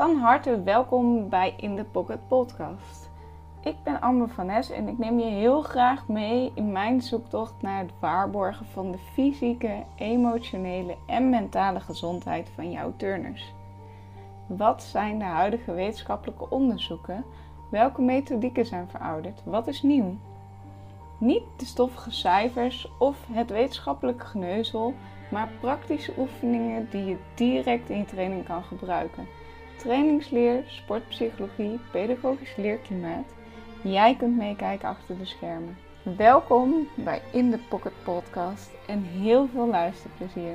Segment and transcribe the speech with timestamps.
[0.00, 3.10] Van harte welkom bij In the Pocket Podcast.
[3.62, 7.54] Ik ben Amber van Nes en ik neem je heel graag mee in mijn zoektocht
[7.62, 13.54] naar het waarborgen van de fysieke, emotionele en mentale gezondheid van jouw turners.
[14.46, 17.24] Wat zijn de huidige wetenschappelijke onderzoeken?
[17.70, 19.42] Welke methodieken zijn verouderd?
[19.44, 20.16] Wat is nieuw?
[21.18, 24.94] Niet de stoffige cijfers of het wetenschappelijke geneuzel,
[25.30, 29.26] maar praktische oefeningen die je direct in je training kan gebruiken.
[29.80, 33.24] Trainingsleer, sportpsychologie, pedagogisch leerklimaat.
[33.82, 35.76] Jij kunt meekijken achter de schermen.
[36.16, 40.54] Welkom bij In the Pocket Podcast en heel veel luisterplezier.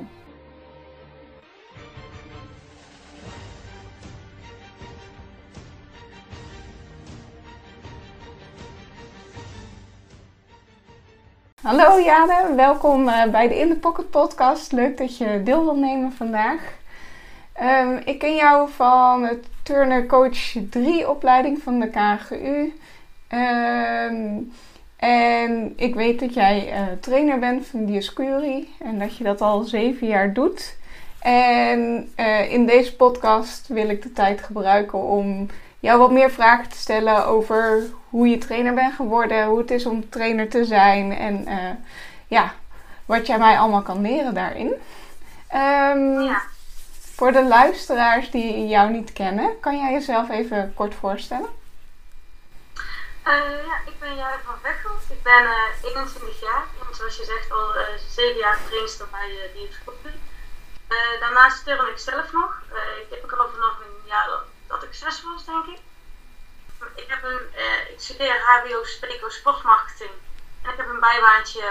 [11.62, 14.72] Hallo Jade, welkom eh, bij de In the Pocket podcast.
[14.72, 16.84] Leuk dat je deel wil nemen vandaag.
[17.62, 22.72] Um, ik ken jou van het Turner Coach 3 opleiding van de KGU.
[23.28, 24.38] Ehm,
[24.96, 29.62] en ik weet dat jij uh, trainer bent van Dioscuri en dat je dat al
[29.62, 30.76] zeven jaar doet.
[31.20, 35.46] En uh, in deze podcast wil ik de tijd gebruiken om
[35.80, 39.86] jou wat meer vragen te stellen over hoe je trainer bent geworden, hoe het is
[39.86, 41.70] om trainer te zijn en uh,
[42.26, 42.52] ja,
[43.06, 44.72] wat jij mij allemaal kan leren daarin.
[45.54, 46.42] Um, ja.
[47.16, 51.50] Voor de luisteraars die jou niet kennen, kan jij jezelf even kort voorstellen?
[53.26, 54.94] Uh, ja, ik ben Jade van Vechel.
[55.08, 59.30] Ik ben uh, 21 jaar en zoals je zegt al uh, 7 jaar trainster bij
[59.30, 60.20] uh, Dierschoppen.
[61.20, 62.62] daarnaast turn ik zelf nog.
[63.02, 64.28] ik heb er al vanaf een jaar
[64.66, 65.80] dat ik zes was, denk ik.
[66.94, 67.40] Ik, heb een,
[67.92, 70.14] ik studeer HBO Speco Sportmarketing.
[70.62, 71.64] En ik heb een bijbaantje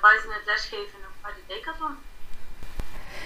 [0.00, 1.98] buiten het lesgeven bij de Decathlon.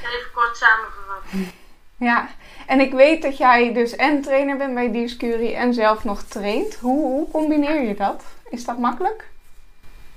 [0.05, 1.23] Even kort samengevat.
[1.97, 2.29] Ja,
[2.67, 6.75] en ik weet dat jij dus en trainer bent bij Dierscurie en zelf nog traint.
[6.75, 8.25] Hoe, hoe combineer je dat?
[8.49, 9.25] Is dat makkelijk?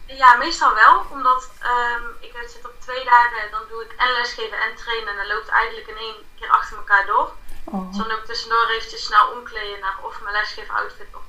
[0.05, 1.05] Ja, meestal wel.
[1.11, 5.09] Omdat um, ik zit op twee dagen, dan doe ik en lesgeven en trainen.
[5.09, 7.31] En dan loopt eigenlijk in één keer achter elkaar door.
[7.63, 7.87] Oh.
[7.87, 11.25] Dus dan doe ik tussendoor eventjes snel omkleden naar of mijn lesgeef outfit of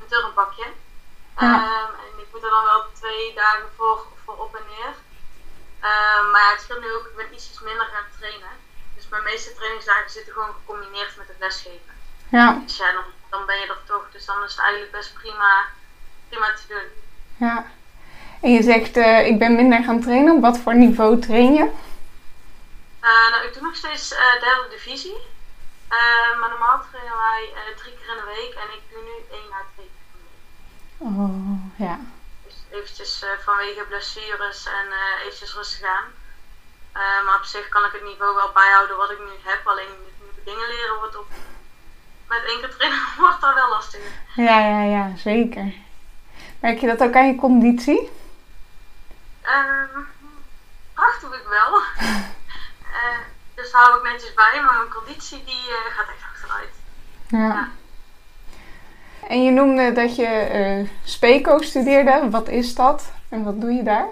[0.00, 0.66] een turnpakje.
[1.38, 1.54] Ja.
[1.54, 4.94] Um, en ik moet er dan wel twee dagen voor, voor op en neer.
[5.82, 8.54] Um, maar het scheelt nu ook, ik ben ietsjes minder gaan trainen.
[8.94, 11.94] Dus mijn meeste trainingsdagen zitten gewoon gecombineerd met het lesgeven.
[12.28, 12.60] Ja.
[12.64, 14.06] Dus ja, dan, dan ben je er toch.
[14.12, 15.64] Dus dan is het eigenlijk best prima,
[16.28, 16.88] prima te doen.
[17.48, 17.66] Ja.
[18.40, 20.36] En je zegt, uh, ik ben minder gaan trainen.
[20.36, 21.70] Op wat voor niveau train je?
[23.02, 24.08] Uh, nou, ik doe nog steeds
[24.40, 25.16] derde divisie.
[26.40, 29.62] Maar normaal trainen wij drie keer in de week en ik doe nu één à
[29.74, 31.18] twee keer in de week.
[31.18, 31.98] Oh, ja.
[32.70, 34.86] Eventjes uh, vanwege blessures en
[35.24, 36.04] eventjes rustig aan.
[37.24, 39.66] maar op zich kan ik het niveau wel bijhouden wat ik nu heb.
[39.66, 41.26] Alleen nieuwe dingen leren wordt op...
[42.28, 44.10] Met één keer trainen wordt dat wel lastiger.
[44.34, 45.72] Ja, ja, ja, zeker.
[46.60, 48.10] Merk je dat ook aan je conditie?
[49.42, 50.06] Um,
[51.20, 51.80] doe ik wel.
[53.58, 56.74] Dus hou ik netjes bij, maar mijn conditie die uh, gaat echt achteruit.
[57.28, 57.38] Ja.
[57.38, 57.68] ja.
[59.28, 62.30] En je noemde dat je uh, Speco studeerde.
[62.30, 64.08] Wat is dat en wat doe je daar?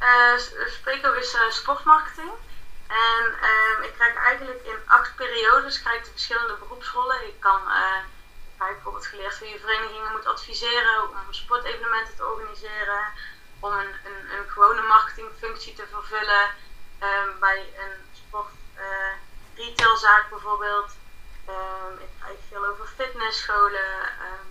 [0.00, 2.30] Uh, Speco is sportmarketing.
[2.88, 7.26] En ehm, ik krijg eigenlijk in acht periodes krijg de verschillende beroepsrollen.
[7.26, 7.60] Ik kan
[8.58, 13.02] bijvoorbeeld geleerd hoe je verenigingen moet adviseren, om sportevenementen te organiseren,
[13.60, 16.44] om een, een, een gewone marketingfunctie te vervullen
[17.08, 18.52] um, bij een sport
[19.54, 20.90] retailzaak bijvoorbeeld.
[21.50, 23.90] Um, ik krijg veel over fitnessscholen.
[24.26, 24.48] Um,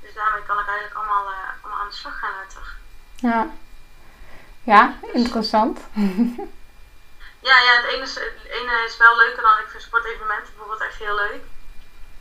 [0.00, 2.66] dus daarmee kan ik eigenlijk allemaal, uh, allemaal aan de slag gaan later.
[3.14, 3.50] Ja,
[4.62, 5.78] ja dus, interessant.
[7.48, 10.88] ja, ja het, ene is, het ene is wel leuker dan ik vind sportevenementen bijvoorbeeld
[10.88, 11.42] echt heel leuk.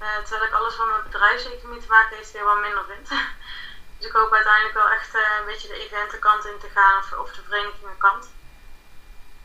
[0.02, 3.08] Uh, terwijl ik alles wat met bedrijfseconomie te maken heeft weer wat minder vind.
[3.98, 7.32] dus ik hoop uiteindelijk wel echt een beetje de eventenkant in te gaan of, of
[7.32, 8.30] de verenigingenkant.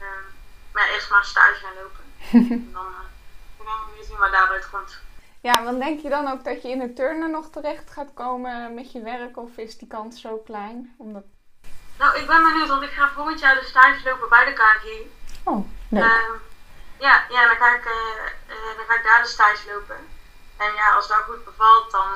[0.01, 0.27] Um,
[0.73, 2.05] maar eerst maar stage gaan lopen.
[2.51, 2.95] en dan
[3.95, 4.99] weer zien daaruit komt.
[5.41, 8.75] Ja, want denk je dan ook dat je in de turnen nog terecht gaat komen
[8.75, 9.37] met je werk?
[9.37, 10.95] Of is die kans zo klein?
[10.99, 11.23] Omdat...
[11.99, 15.11] Nou, ik ben benieuwd, want ik ga volgend jaar de stage lopen bij de KGU.
[15.45, 16.05] Oh, leuk.
[16.05, 16.35] Uh,
[16.99, 19.97] ja, ja dan, ga ik, uh, dan ga ik daar de stage lopen.
[20.57, 22.09] En ja, als dat goed bevalt, dan,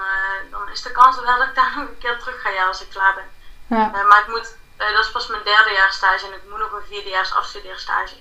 [0.50, 2.82] dan is de kans wel dat ik daar nog een keer terug ga ja, als
[2.82, 3.30] ik klaar ben.
[3.78, 4.04] Ja.
[4.06, 6.86] maar ik moet, dat is pas mijn derde jaar stage en ik moet nog een
[6.88, 8.14] vierdejaars afstudeerstage.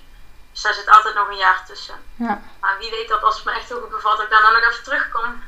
[0.52, 1.94] Dus daar zit altijd nog een jaar tussen.
[2.14, 2.42] Ja.
[2.60, 4.70] Maar wie weet dat als het me echt heel goed bevalt, dat ik dan nog
[4.70, 5.42] even terugkom.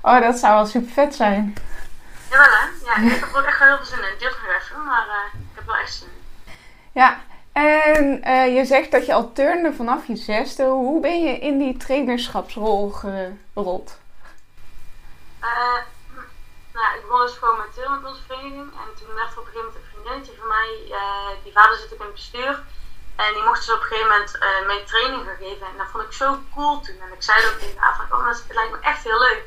[0.00, 1.54] Oh, dat zou wel super vet zijn.
[2.30, 2.66] Jawel hè?
[2.84, 4.04] Ja, ik heb er ook echt wel heel veel zin in.
[4.04, 6.52] Het duurt nog even, maar uh, ik heb wel echt zin in.
[6.92, 7.20] Ja,
[7.52, 10.64] En uh, je zegt dat je al turnde vanaf je zesde.
[10.64, 13.98] Hoe ben je in die trainerschapsrol gerold?
[15.42, 15.78] Uh,
[16.72, 18.72] nou, ik begon dus gewoon met onze vereniging.
[18.72, 20.98] En toen werd er op een gegeven moment een vriendinnetje van mij,
[21.42, 22.62] die vader zit ook in het bestuur.
[23.16, 25.66] En die mocht dus op een gegeven moment mee training gaan geven.
[25.66, 27.00] En dat vond ik zo cool toen.
[27.00, 29.42] En ik zei ook tegen haar van, oh, het lijkt me echt heel leuk.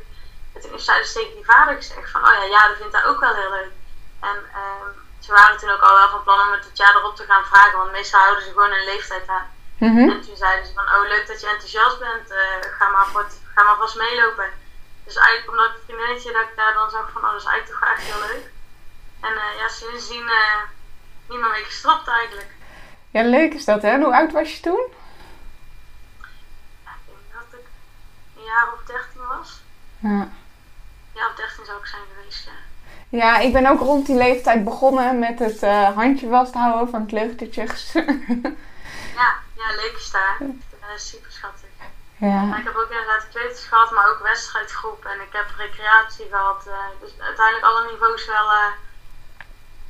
[0.53, 3.05] En toen zei dus tegen die vader gezegd van, oh ja, ja, dat vindt hij
[3.05, 3.73] ook wel heel leuk.
[4.19, 4.89] En ehm,
[5.19, 7.45] ze waren toen ook al wel van plan om het het jaar erop te gaan
[7.45, 9.47] vragen, want meestal houden ze gewoon een leeftijd aan.
[9.77, 10.09] Mhm.
[10.09, 12.37] En toen zeiden ze van, oh leuk dat je enthousiast bent, uh,
[12.77, 14.49] ga, maar wat, ga maar vast meelopen.
[15.05, 17.79] Dus eigenlijk omdat het vriendinnetje dat ik daar dan zag van, oh dat is eigenlijk
[17.79, 18.45] toch echt heel leuk.
[19.21, 20.31] En uh, ja, sindsdien
[21.29, 22.51] niet meer mee gestopt eigenlijk.
[23.11, 23.97] Ja, leuk is dat hè.
[23.97, 24.85] Hoe oud was je toen?
[26.83, 27.65] Ja, ik denk dat ik
[28.37, 29.61] een jaar of dertien was.
[29.99, 30.27] Ja.
[31.13, 32.51] Ja, of dertien zou ik zijn geweest, ja.
[33.17, 37.91] Ja, ik ben ook rond die leeftijd begonnen met het uh, handje vasthouden van kleutertjes.
[39.19, 40.37] ja, ja, leuk is daar.
[40.41, 40.47] Uh,
[40.95, 41.69] super schattig.
[42.17, 42.41] Ja.
[42.41, 45.05] Maar ik heb ook inderdaad kleuters gehad, maar ook wedstrijdgroep.
[45.05, 46.63] En ik heb recreatie gehad.
[46.67, 48.49] Uh, dus uiteindelijk alle niveaus wel,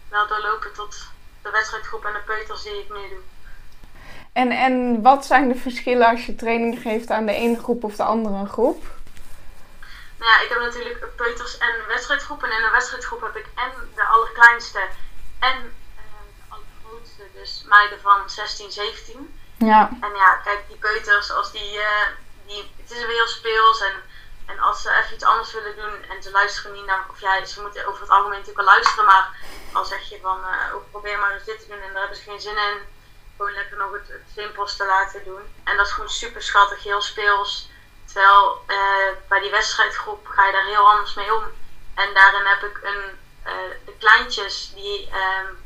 [0.09, 1.11] wel doorlopen tot
[1.49, 3.21] de wedstrijdgroep en de peuters die ik nu doe.
[4.33, 7.95] En, en wat zijn de verschillen als je training geeft aan de ene groep of
[7.95, 8.83] de andere groep?
[10.19, 12.49] Nou ja, ik heb natuurlijk peuters en wedstrijdgroepen.
[12.49, 14.79] En in de wedstrijdgroep heb ik en de allerkleinste
[15.39, 17.23] en uh, de allergrootste.
[17.33, 19.39] Dus meiden van 16, 17.
[19.57, 19.89] Ja.
[20.01, 22.07] En ja, kijk, die peuters, als die, uh,
[22.45, 23.81] die het is weer heel speels.
[23.81, 23.93] En,
[24.49, 27.45] en als ze even iets anders willen doen en ze luisteren niet naar, of ja,
[27.45, 29.05] ze moeten over het algemeen natuurlijk wel luisteren.
[29.05, 29.35] Maar
[29.73, 32.29] dan zeg je van, uh, probeer maar eens dit te doen en daar hebben ze
[32.29, 32.77] geen zin in.
[33.37, 35.41] Gewoon lekker nog het, het simpelste laten doen.
[35.63, 37.69] En dat is gewoon super schattig, heel speels.
[38.05, 41.43] Terwijl uh, bij die wedstrijdgroep ga je daar heel anders mee om.
[41.95, 43.53] En daarin heb ik een, uh,
[43.85, 45.63] de kleintjes die um,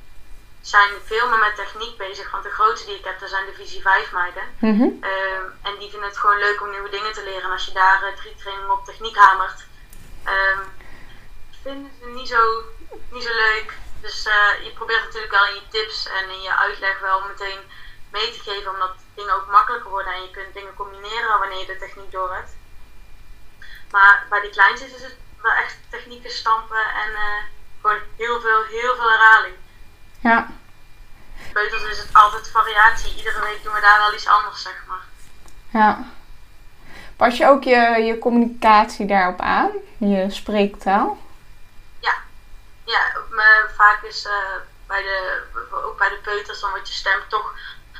[0.63, 2.31] zijn veel meer met techniek bezig.
[2.31, 4.44] Want de grootste die ik heb, dat zijn de Visie 5 meiden.
[4.60, 5.04] Mm -hmm.
[5.04, 7.44] um, en die vinden het gewoon leuk om nieuwe dingen te leren.
[7.44, 9.65] En als je daar uh, drie trainingen op techniek hamert,
[10.25, 10.62] um,
[11.63, 12.63] vinden ze niet zo,
[13.12, 13.74] niet zo leuk.
[14.01, 14.24] Dus
[14.63, 17.60] je probeert natuurlijk wel in je tips en in je uitleg wel meteen
[18.12, 21.65] mee te geven, omdat dingen ook makkelijker worden en je kunt dingen combineren wanneer je
[21.65, 22.51] de techniek door hebt.
[23.92, 27.42] Maar bij die kleintjes is het wel echt technieken stampen en uh,
[27.81, 29.56] gewoon heel veel, heel veel herhaling.
[30.23, 30.47] Ja.
[31.53, 33.15] Peuters is het altijd variatie.
[33.15, 35.05] Iedere week doen we daar wel iets anders, zeg maar.
[35.69, 36.05] Ja.
[37.15, 39.71] Pas je ook je, je communicatie daarop aan?
[39.97, 41.17] Je spreektaal?
[41.99, 42.13] Ja.
[42.83, 44.31] Ja, me, vaak is uh,
[44.87, 47.53] bij de, ook bij de peuters, dan wordt je stem toch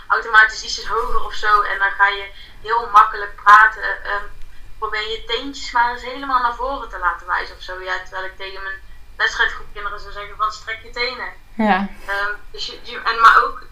[0.08, 1.62] automatisch iets hoger of zo.
[1.62, 2.32] En dan ga je
[2.62, 3.84] heel makkelijk praten.
[3.84, 4.32] Um,
[4.78, 7.82] probeer je teentjes maar eens helemaal naar voren te laten wijzen of zo.
[7.82, 8.82] Ja, terwijl ik tegen mijn
[9.16, 11.32] wedstrijdgroep kinderen zou zeggen van strek je tenen.
[11.56, 11.80] Ja.
[12.10, 13.68] Um, dus je, en, maar ook,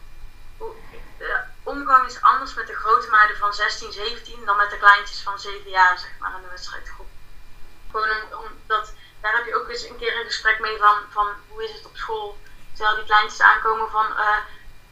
[1.17, 5.21] de omgang is anders met de grote meiden van 16, 17 dan met de kleintjes
[5.21, 7.07] van 7 jaar, zeg maar, in de wedstrijdgroep.
[7.91, 8.09] Gewoon
[8.45, 11.71] omdat, daar heb je ook eens een keer een gesprek mee van, van hoe is
[11.71, 12.37] het op school.
[12.73, 14.37] Terwijl die kleintjes aankomen van, uh,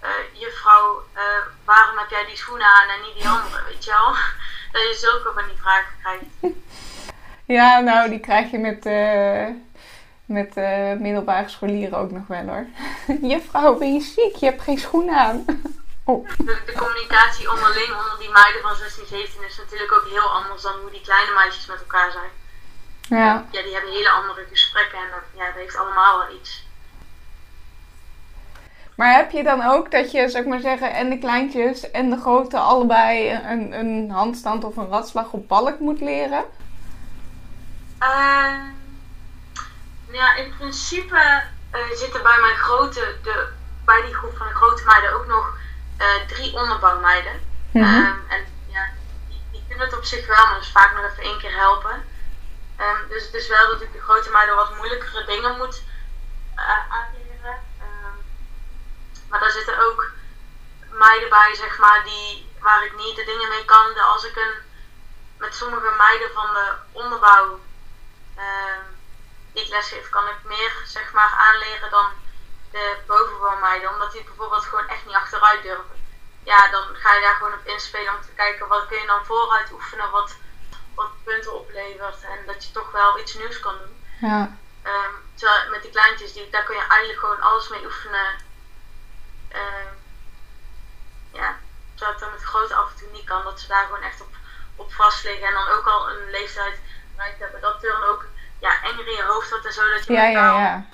[0.04, 1.22] uh, juffrouw, uh,
[1.66, 4.16] waarom heb jij die schoenen aan en niet die andere, weet je wel?
[4.72, 6.26] Dat je zulke van die vragen krijgt.
[7.58, 9.48] Ja, nou, die krijg je met, uh,
[10.30, 10.56] met
[11.00, 12.66] middelbare scholieren ook nog wel hoor.
[13.32, 14.36] juffrouw, ben je ziek?
[14.36, 15.46] Je hebt geen schoenen aan.
[16.10, 16.28] oh.
[16.38, 20.62] de, de, communicatie onderling onder die meiden van 16, 17 is natuurlijk ook heel anders
[20.62, 22.32] dan hoe die kleine meisjes met elkaar zijn.
[23.02, 23.46] Ja.
[23.52, 26.68] Ja, die hebben hele andere gesprekken en dat, ja, dat heeft allemaal wel iets.
[28.96, 32.10] Maar heb je dan ook dat je, zou ik maar zeggen, en de kleintjes en
[32.10, 36.44] de grote allebei een, een handstand of een ratslag op balk moet leren?
[38.02, 38.54] Uh,
[40.12, 41.44] ja, in principe
[41.76, 43.48] uh, zitten bij mijn grote, de,
[43.86, 45.58] bij die groep van de grote meiden ook nog
[45.98, 47.42] uh, drie onderbouwmeiden.
[47.72, 48.06] Mm -hmm.
[48.06, 48.90] um, en ja,
[49.28, 52.06] die, die, kunnen het op zich wel, maar dus vaak nog even één keer helpen.
[52.80, 55.82] Um, dus het is wel dat ik de grote meiden wat moeilijkere dingen moet
[56.90, 57.20] aanleren
[59.30, 60.12] maar daar zitten ook
[60.92, 63.98] meiden bij, zeg maar, die, waar ik niet de dingen mee kan.
[63.98, 64.54] Als ik een,
[65.38, 67.60] met sommige meiden van de onderbouw
[68.38, 68.44] uh,
[69.62, 72.06] ik lesgeef, kan ik meer, zeg maar, aanleren dan
[72.72, 73.90] de bovenbouwmeiden.
[73.90, 76.08] Omdat die bijvoorbeeld gewoon echt niet achteruit durven.
[76.44, 79.26] Ja, dan ga je daar gewoon op inspelen om te kijken wat kun je dan
[79.26, 80.36] vooruit oefenen, wat,
[80.96, 82.22] wat punten oplevert.
[82.22, 84.06] En dat je toch wel iets nieuws kan doen.
[84.30, 84.58] Ja.
[84.84, 88.48] Um, terwijl met die kleintjes, die, daar kun je eigenlijk gewoon alles mee oefenen
[89.56, 89.92] uh,
[91.32, 91.60] ja,
[91.96, 94.22] terwijl het dan met grote af en toe niet kan, dat ze daar gewoon echt
[94.22, 94.34] op,
[94.76, 96.80] op vast liggen en dan ook al een leeftijd
[97.16, 97.62] bereikt hebben.
[97.62, 98.26] Dat turn ook
[98.60, 100.86] ja, enger in je hoofd wordt en zo dat je ja, ja, ja.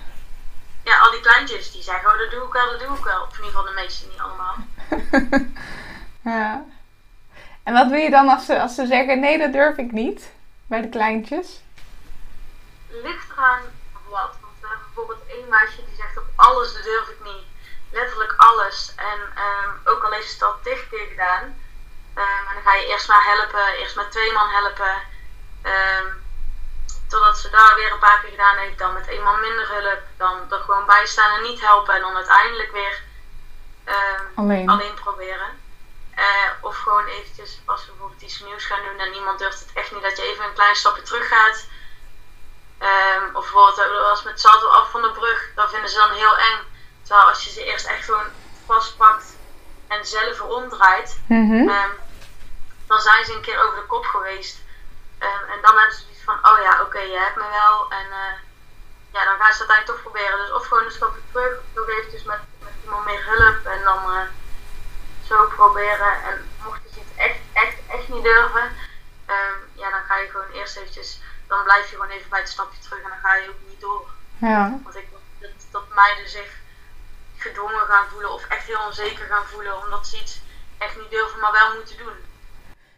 [0.84, 3.22] ja, al die kleintjes die zeggen, oh dat doe ik wel, dat doe ik wel.
[3.22, 4.56] Of in ieder geval de meeste, niet allemaal.
[6.34, 6.66] ja.
[7.64, 10.32] En wat doe je dan als ze, als ze zeggen: nee, dat durf ik niet?
[10.68, 11.62] Bij de kleintjes?
[12.88, 13.62] Ligt eraan
[14.10, 14.34] wat.
[14.42, 17.46] Want we hebben bijvoorbeeld één meisje die zegt: op alles durf ik niet.
[17.92, 18.94] Letterlijk alles.
[18.96, 21.44] En um, ook al heeft ze het al dicht keer gedaan.
[22.16, 24.96] Um, en dan ga je eerst maar helpen, eerst met twee man helpen.
[25.64, 26.25] Um,
[27.16, 30.02] totdat ze daar weer een paar keer gedaan heeft, dan met man minder hulp.
[30.18, 31.96] Dan er gewoon bij staan en niet helpen.
[31.96, 33.04] En dan uiteindelijk weer
[34.36, 34.70] alleen.
[34.70, 35.64] alleen proberen.
[36.18, 39.74] Uh, of gewoon eventjes, als we bijvoorbeeld iets nieuws gaan doen en iemand durft het
[39.74, 41.68] echt niet, dat je even een klein stapje terug gaat.
[42.80, 46.38] Um, of bijvoorbeeld als met salto af van de brug, dat vinden ze dan heel
[46.38, 46.60] eng.
[47.02, 48.28] Terwijl als je ze eerst echt gewoon
[48.66, 49.36] vastpakt
[49.88, 51.92] en zelf ronddraait, mm um,
[52.88, 54.58] dan zijn ze een keer over de kop geweest.
[55.20, 57.92] Um, en dan hebben ze van, oh ja, oké, je hebt me wel.
[58.00, 58.36] En uh,
[59.16, 60.38] ja, dan gaan ze het uiteindelijk toch proberen.
[60.38, 63.66] Dus of gewoon een stapje terug, nog eventjes met, met iemand meer hulp.
[63.66, 64.00] En dan...
[64.12, 64.28] Uh,
[65.28, 66.24] zo proberen.
[66.24, 68.64] En mocht je het echt, echt, echt niet durven,
[69.28, 72.50] um, ja, dan ga je gewoon eerst eventjes, dan blijf je gewoon even bij het
[72.50, 74.10] stapje terug en dan ga je ook niet door.
[74.38, 74.80] Ja.
[74.84, 75.08] Want ik
[75.40, 76.52] dat, dat meiden zich
[77.38, 80.42] gedwongen gaan voelen of echt heel onzeker gaan voelen omdat ze iets
[80.78, 82.16] echt niet durven, maar wel moeten doen.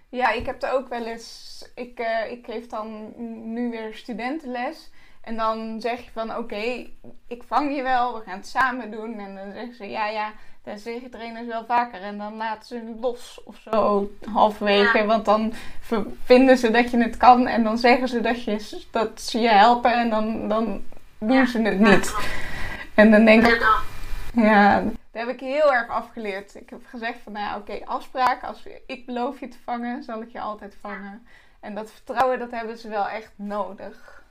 [0.09, 1.65] Ja, ik heb er ook wel eens.
[1.75, 3.13] Ik, uh, ik geef dan
[3.53, 4.89] nu weer studentenles.
[5.21, 6.87] En dan zeg je van oké,
[7.27, 9.19] ik vang je wel, we gaan het samen doen.
[9.19, 10.31] En dan zeggen ze ja, ja,
[10.63, 12.01] dat zeggen trainers wel vaker.
[12.01, 15.05] En dan laten ze los of zo halverwege.
[15.05, 15.53] Want dan
[16.23, 17.47] vinden ze dat je het kan.
[17.47, 19.93] En dan zeggen ze dat, je, dat ze je helpen.
[19.93, 20.83] En dan, dan
[21.17, 22.15] doen ze het niet.
[22.93, 23.85] En dan denk ik...
[24.33, 24.83] Ja,
[25.17, 26.55] dat heb ik heel erg afgeleerd.
[26.55, 28.43] Ik heb gezegd van, nou ja, oké, afspraak.
[28.43, 31.27] Als ik beloof je te vangen, zal ik je altijd vangen.
[31.59, 34.21] En dat vertrouwen, dat hebben ze wel echt nodig.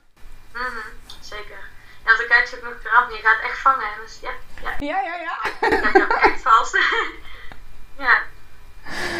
[0.53, 0.83] Mm
[1.21, 1.59] zeker.
[2.05, 3.85] Ja, dan kijk je ook nog eraf en je gaat echt vangen.
[3.85, 4.73] En dus ja, ja.
[4.79, 5.37] Ja, ja, ja.
[5.91, 6.77] Dan echt vast.
[8.05, 8.21] ja.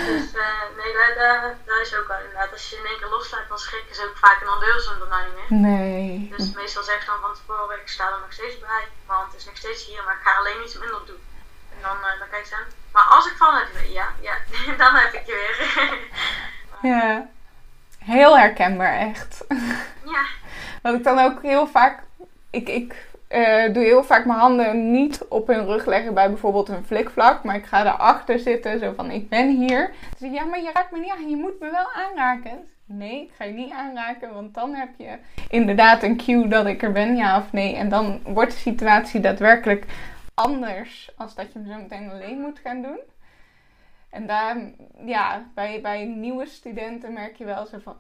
[0.06, 2.52] Dus uh, nee, daar, daar, daar is ook al inderdaad.
[2.52, 4.90] Als je in één keer loslaat, dan schrikken ze ook vaak en dan deuren ze
[4.90, 5.60] hem nou niet meer.
[5.60, 6.34] Nee.
[6.38, 8.88] Dus meestal zeg je dan van tevoren, ik sta er nog steeds bij.
[9.08, 11.26] Mijn hand is nog steeds hier, maar ik ga alleen iets minder doen.
[11.88, 12.56] Dan, uh, dan kijk je.
[12.91, 14.34] Maar als ik val, weer, ja, ja,
[14.84, 16.00] dan heb ik je weer.
[16.91, 17.27] ja.
[18.00, 19.46] Heel herkenbaar, echt.
[20.13, 20.24] Ja.
[20.82, 22.03] Wat ik dan ook heel vaak
[22.50, 26.70] ik, ik uh, doe heel vaak mijn handen niet op hun rug leggen bij bijvoorbeeld
[26.70, 27.44] een flikvlak.
[27.44, 29.91] Maar ik ga erachter zitten, zo van ik ben hier.
[30.20, 32.67] Dus ja, maar je raakt me niet aan, je moet me wel aanraken.
[32.86, 35.17] Nee, ik ga je niet aanraken, want dan heb je
[35.50, 37.75] inderdaad een cue dat ik er ben, ja of nee.
[37.75, 39.86] En dan wordt de situatie daadwerkelijk
[40.38, 43.00] anders als dat je hem zo meteen alleen moet gaan doen.
[44.10, 44.58] En daar,
[45.06, 47.98] ja, bij, bij nieuwe studenten merk je wel zo van,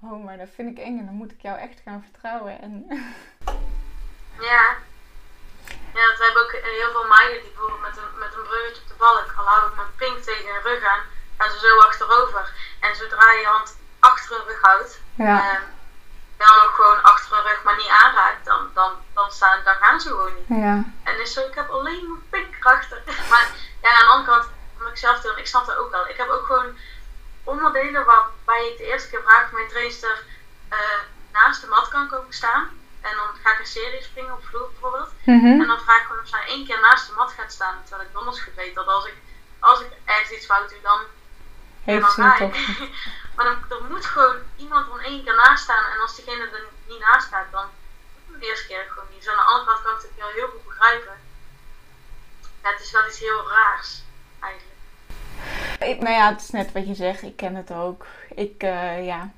[0.00, 2.60] oh, maar dat vind ik eng en dan moet ik jou echt gaan vertrouwen.
[2.60, 2.86] En
[4.50, 4.64] Ja.
[5.96, 8.82] Ja, want we hebben ook heel veel meiden die bijvoorbeeld met een, met een bruggetje
[8.82, 11.02] op de balk, al hou ik mijn pink tegen hun rug aan,
[11.38, 12.44] gaan ze zo achterover.
[12.80, 15.36] En zodra je hand achter hun rug houdt, ja.
[15.38, 15.60] eh,
[16.38, 20.00] dan ook gewoon achter hun rug, maar niet aanraakt, dan, dan, dan, staan, dan gaan
[20.00, 20.60] ze gewoon niet.
[20.62, 20.84] Ja.
[21.04, 23.02] En is zo, ik heb alleen mijn pink erachter.
[23.30, 23.46] maar
[23.82, 26.08] ja, aan de andere kant, omdat ik zelf doe, ik snap dat ook wel.
[26.08, 26.76] Ik heb ook gewoon
[27.44, 30.24] onderdelen waarbij ik de eerste keer vraag mijn trainster
[30.72, 30.78] uh,
[31.32, 32.70] naast de mat kan komen staan.
[33.00, 35.10] En dan ga ik een serie springen op vloer bijvoorbeeld.
[35.24, 35.60] Mhm.
[35.60, 37.76] En dan vraag ik gewoon of zij één keer naast de mat gaat staan.
[37.84, 39.14] Terwijl ik donders goed weet dat als ik,
[39.58, 41.00] als ik ergens iets fout doe, dan...
[41.90, 42.56] Heeft ze het toch.
[43.36, 45.84] maar dan, er moet gewoon iemand van één keer naast staan.
[45.92, 47.66] En als diegene er niet naast staat, dan
[48.40, 49.18] de eerste keer gewoon niet.
[49.18, 51.16] Dus aan de andere kant kan ik het wel heel goed begrijpen.
[52.62, 54.02] Ja, het is wel iets heel raars,
[54.40, 54.76] eigenlijk.
[55.80, 57.22] Ik, nou ja, het is net wat je zegt.
[57.22, 58.06] Ik ken het ook.
[58.34, 59.30] Ik, uh, ja...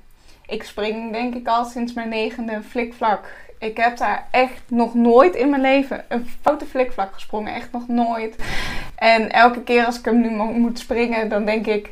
[0.45, 3.25] Ik spring denk ik al sinds mijn negende flikvlak.
[3.59, 7.53] Ik heb daar echt nog nooit in mijn leven een foute flikvlak gesprongen.
[7.53, 8.35] Echt nog nooit.
[8.95, 11.89] En elke keer als ik hem nu moet springen, dan denk ik...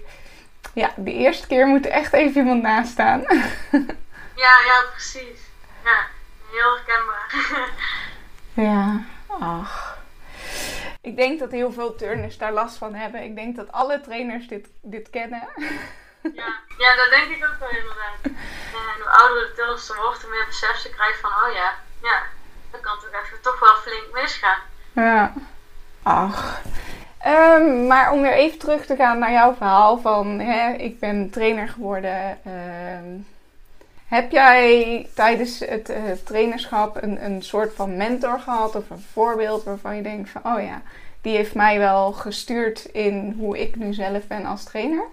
[0.73, 3.23] Ja, de eerste keer moet er echt even iemand naast staan.
[4.39, 5.39] Ja, ja, precies.
[5.83, 6.05] Ja,
[6.51, 7.35] heel herkenbaar.
[8.67, 9.03] ja,
[9.39, 9.97] ach.
[11.01, 13.23] Ik denk dat heel veel turners daar last van hebben.
[13.23, 15.49] Ik denk dat alle trainers dit, dit kennen.
[16.21, 18.19] Ja, ja, dat denk ik ook wel inderdaad.
[18.23, 22.23] En hoe ouder de turnster wordt, hoe meer besef ze krijgt van, oh ja, ja,
[22.71, 24.59] dat kan toch even toch wel flink misgaan.
[24.93, 25.33] Ja,
[26.03, 26.61] ach.
[27.25, 31.29] Um, maar om weer even terug te gaan naar jouw verhaal van, hè, ik ben
[31.29, 32.39] trainer geworden.
[32.47, 33.27] Um,
[34.07, 39.63] heb jij tijdens het uh, trainerschap een, een soort van mentor gehad of een voorbeeld
[39.63, 40.81] waarvan je denkt van, oh ja,
[41.21, 45.05] die heeft mij wel gestuurd in hoe ik nu zelf ben als trainer?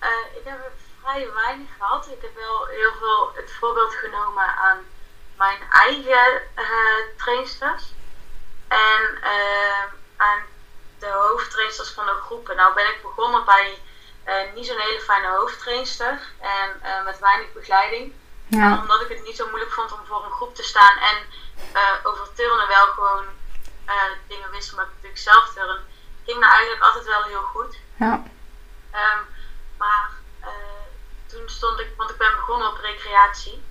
[0.00, 0.72] Uh, ik heb
[1.02, 2.06] vrij weinig gehad.
[2.06, 4.78] Ik heb wel heel veel het voorbeeld genomen aan
[5.36, 7.92] mijn eigen uh, trainsters.
[8.68, 9.84] En uh,
[10.16, 10.42] aan
[10.98, 12.56] de hoofdtrainsters van de groepen.
[12.56, 13.78] Nou ben ik begonnen bij
[14.26, 18.14] uh, niet zo'n hele fijne hoofdtrainster en uh, met weinig begeleiding.
[18.46, 18.78] Ja.
[18.78, 21.16] Omdat ik het niet zo moeilijk vond om voor een groep te staan en
[22.02, 23.24] over turnen wel gewoon
[24.28, 25.80] dingen wist, omdat ik natuurlijk zelf turn,
[26.24, 27.78] ging me eigenlijk altijd wel heel goed.
[27.96, 28.22] Ja.
[28.92, 29.26] Um,
[29.78, 30.10] maar
[31.26, 33.64] toen stond ik, want ik ben begonnen op recreatie.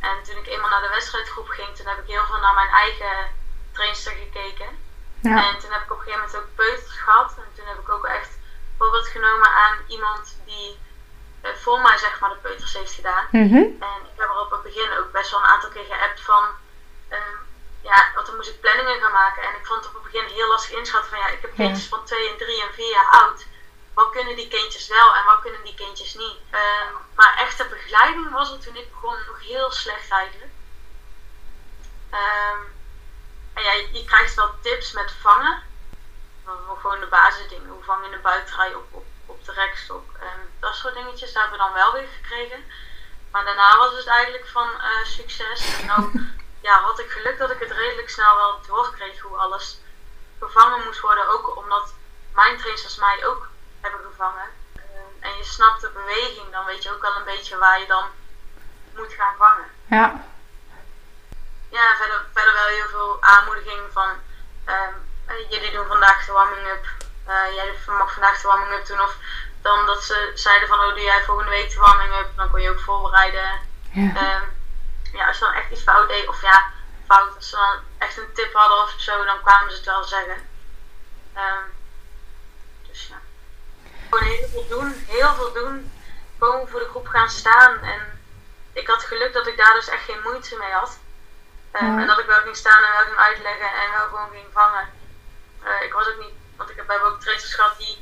[0.00, 2.68] En toen ik eenmaal naar de wedstrijdgroep ging, toen heb ik heel veel naar mijn
[2.68, 3.16] eigen
[3.72, 4.70] trainster gekeken.
[5.20, 5.48] Ja.
[5.48, 7.34] En toen heb ik op een gegeven moment ook peuters gehad.
[7.36, 8.38] En toen heb ik ook echt
[8.78, 10.78] voorbeeld genomen aan iemand die
[11.44, 13.26] uh, voor mij zeg maar de peuters heeft gedaan.
[13.30, 13.64] Mhm.
[13.88, 16.44] En ik heb er op het begin ook best wel een aantal keer geappt van...
[17.10, 17.38] Um,
[17.82, 19.42] ja, want dan moest ik planningen gaan maken.
[19.42, 21.88] En ik vond het op het begin heel lastig inschatten van ja, ik heb kindjes
[21.88, 23.46] van 2 en 3 en 4 jaar oud.
[23.94, 26.36] Wat kunnen die kindjes wel en wat kunnen die kindjes niet?
[26.52, 30.50] Um, maar echte begeleiding was het toen ik begon nog heel slecht eigenlijk.
[32.12, 32.78] Um,
[33.54, 35.62] en ja, je, krijgt wel tips met vangen.
[36.80, 37.70] Gewoon de basisdingen.
[37.70, 40.16] Hoe vang je een buitenrij op, op, op de rekstop.
[40.20, 42.64] En dat soort dingetjes, hebben we dan wel weer gekregen.
[43.30, 45.78] Maar daarna was het eigenlijk van uh, succes.
[45.80, 46.30] En nou
[46.66, 49.80] ja, had ik geluk dat ik het redelijk snel wel doorkreeg hoe alles
[50.38, 51.28] gevangen moest worden.
[51.28, 51.94] Ook omdat
[52.34, 53.49] mijn trainers mij ook
[53.80, 54.48] hebben gevangen.
[54.76, 54.82] Uh,
[55.20, 58.04] en je snapt de beweging, dan weet je ook wel een beetje waar je dan
[58.94, 59.66] moet gaan vangen.
[59.86, 60.28] Ja
[61.70, 64.10] ja, verder, verder wel heel veel aanmoediging van
[64.66, 64.94] um,
[65.48, 66.86] jullie doen vandaag de warming-up.
[67.28, 69.00] Uh, jij mag vandaag de warming-up doen.
[69.00, 69.16] Of
[69.62, 72.36] dan dat ze zeiden van, oh doe jij volgende week de warming-up.
[72.36, 73.60] Dan kon je ook voorbereiden.
[73.92, 74.36] Ja.
[74.36, 74.58] Um,
[75.12, 76.70] ja, als je dan echt iets fout deed, of ja,
[77.06, 80.04] fout, als ze dan echt een tip hadden of zo, dan kwamen ze het wel
[80.04, 80.48] zeggen.
[81.36, 81.78] Um.
[84.10, 85.90] Gewoon heel veel doen, heel veel doen.
[86.38, 87.78] Gewoon voor de groep gaan staan.
[87.78, 88.00] En
[88.72, 90.98] ik had geluk dat ik daar dus echt geen moeite mee had.
[91.72, 94.46] Um, En dat ik wel ging staan en wel ging uitleggen en wel gewoon ging
[94.52, 94.88] vangen.
[95.64, 97.98] Uh, ik was ook niet, want ik heb, ook trainers gehad die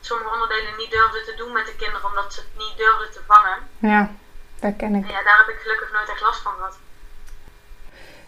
[0.00, 3.20] sommige onderdelen niet durfden te doen met de kinderen omdat ze het niet durfden te
[3.26, 3.58] vangen.
[3.78, 4.10] Ja,
[4.60, 5.04] dat ken ik.
[5.04, 6.78] En ja, daar heb ik gelukkig nooit echt last van gehad.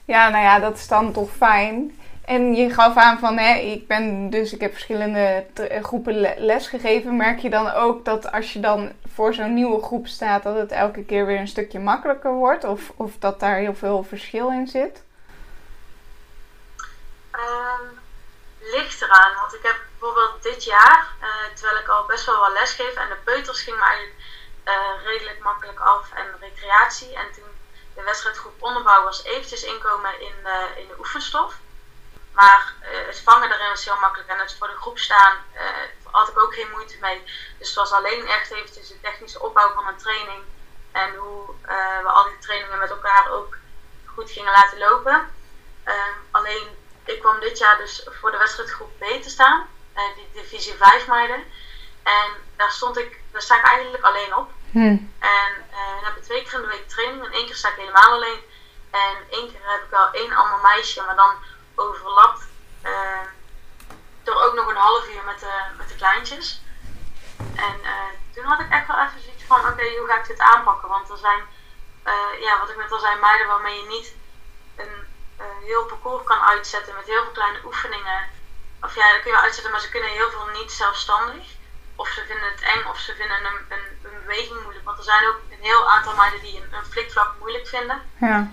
[0.04, 2.01] Ja, nou ja, dat is dan toch fijn.
[2.34, 5.46] En je gaf aan van, hè, ik ben dus, ik heb verschillende
[5.82, 7.16] groepen les gegeven.
[7.16, 10.72] Merk je dan ook dat als je dan voor zo'n nieuwe groep staat, dat het
[10.72, 12.64] elke keer weer een stukje makkelijker wordt?
[12.64, 15.02] Of, of dat daar heel veel verschil in zit?
[17.32, 17.98] Um,
[18.60, 19.34] ligt eraan.
[19.40, 22.94] Want ik heb bijvoorbeeld dit jaar, uh, terwijl ik al best wel wat les geef,
[22.94, 24.18] en de peuters ging me eigenlijk
[24.64, 27.14] uh, redelijk makkelijk af en recreatie.
[27.14, 27.50] En toen
[27.94, 30.36] de wedstrijdgroep onderbouw was eventjes inkomen in,
[30.76, 31.54] in de oefenstof.
[32.32, 34.28] Maar uh, het vangen erin was heel makkelijk.
[34.28, 35.60] En het voor de groep staan uh,
[36.10, 37.22] had ik ook geen moeite mee.
[37.58, 40.42] Dus het was alleen echt eventjes de technische opbouw van een training.
[40.92, 43.56] En hoe uh, we al die trainingen met elkaar ook
[44.04, 45.30] goed gingen laten lopen.
[45.84, 49.68] Ehm, alleen, ik kwam dit jaar dus voor de wedstrijdgroep B te staan.
[50.14, 51.44] die divisie 5 meiden.
[52.02, 54.50] En daar stond ik, daar sta ik eigenlijk alleen op.
[54.70, 55.12] Hmm.
[55.18, 57.24] En dan heb ik twee keer in de week training.
[57.24, 58.40] En één keer sta ik helemaal alleen.
[58.90, 61.34] En één keer heb ik wel één ander meisje, maar dan
[61.74, 62.42] overlapt.
[62.84, 63.20] Uh,
[64.22, 66.62] door ook nog een half uur met de, met de kleintjes.
[67.56, 67.90] En uh,
[68.34, 70.88] toen had ik echt wel even zoiets van: oké, hoe ga ik dit aanpakken?
[70.88, 71.42] Want er zijn,
[72.06, 74.14] uh, ja, wat ik net al zei, meiden waarmee je niet
[74.76, 75.06] een
[75.64, 78.28] heel parcours kan uitzetten met heel veel kleine oefeningen.
[78.80, 81.46] Of ja, dat kun je uitzetten, maar ze kunnen heel veel niet zelfstandig.
[81.96, 84.84] Of ze vinden het eng of ze vinden een, een, een beweging moeilijk.
[84.84, 88.02] Want er zijn ook een heel aantal meiden die een, een flikvlak moeilijk vinden.
[88.20, 88.50] Ja.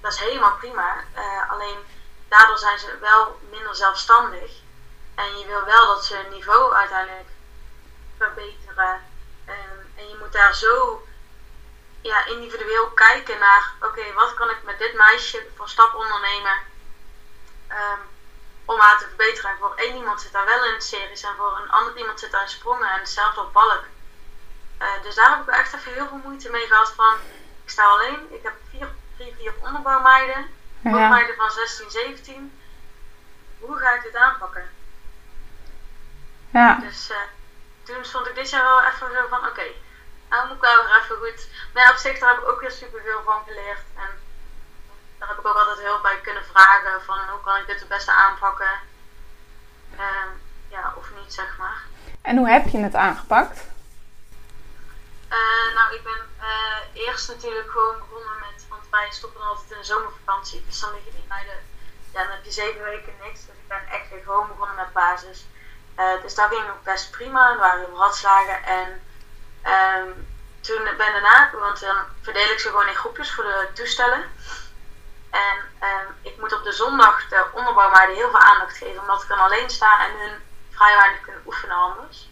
[0.00, 1.04] Dat is helemaal prima.
[1.16, 1.78] Uh, alleen
[2.28, 4.50] daardoor zijn ze wel minder zelfstandig.
[5.14, 7.28] En je wil wel dat ze hun niveau uiteindelijk
[8.16, 9.00] verbeteren.
[9.44, 11.06] En, en je moet daar zo
[12.00, 16.58] ja, individueel kijken naar, oké, wat kan ik met dit meisje voor stap ondernemen
[17.68, 18.00] um,
[18.64, 19.50] om haar te verbeteren.
[19.50, 22.30] En voor één iemand zit daar wel in series en voor een ander iemand zit
[22.30, 23.84] daar in sprongen en hetzelfde op balk.
[24.82, 27.14] Uh, dus daar heb ik echt even heel veel moeite mee gehad van,
[27.64, 28.54] ik sta alleen, ik heb
[29.20, 30.46] vier, vier onderbouwmeiden
[30.82, 31.26] ja.
[31.36, 32.60] van 16, 17.
[33.58, 34.68] Hoe ga ik dit aanpakken?
[36.50, 36.74] Ja.
[36.74, 37.16] Dus uh,
[37.82, 39.74] toen stond ik dit jaar wel even zo van, oké, okay,
[40.28, 41.48] nou moet ik wel weer even goed.
[41.74, 43.82] Maar op zich, daar heb ik ook weer super veel van geleerd.
[43.96, 44.10] En
[45.18, 47.88] daar heb ik ook altijd heel bij kunnen vragen van, hoe kan ik dit het
[47.88, 48.72] beste aanpakken?
[49.94, 50.30] Uh,
[50.68, 51.82] ja, of niet, zeg maar.
[52.22, 53.68] En hoe heb je het aangepakt?
[55.28, 58.59] Uh, nou, ik ben uh, eerst natuurlijk gewoon begonnen met
[58.90, 60.64] wij stoppen altijd in de zomervakantie.
[60.66, 61.58] Dus dan liggen die meiden,
[62.12, 63.40] ja, dan heb je zeven weken niks.
[63.46, 65.46] Dus ik ben echt weer gewoon begonnen met basis.
[65.98, 67.50] Uh, dus dat ging ook best prima.
[67.50, 68.64] Er waren heel ratslagen.
[68.64, 69.02] En
[69.64, 70.28] um,
[70.60, 74.24] toen ben daarna, want dan verdeel ik ze gewoon in groepjes voor de toestellen.
[75.30, 79.28] En ehm, ik moet op de zondag de onderbouwmeiden heel veel aandacht geven, omdat ik
[79.28, 82.28] dan alleen sta en hun vrij kunnen oefenen anders.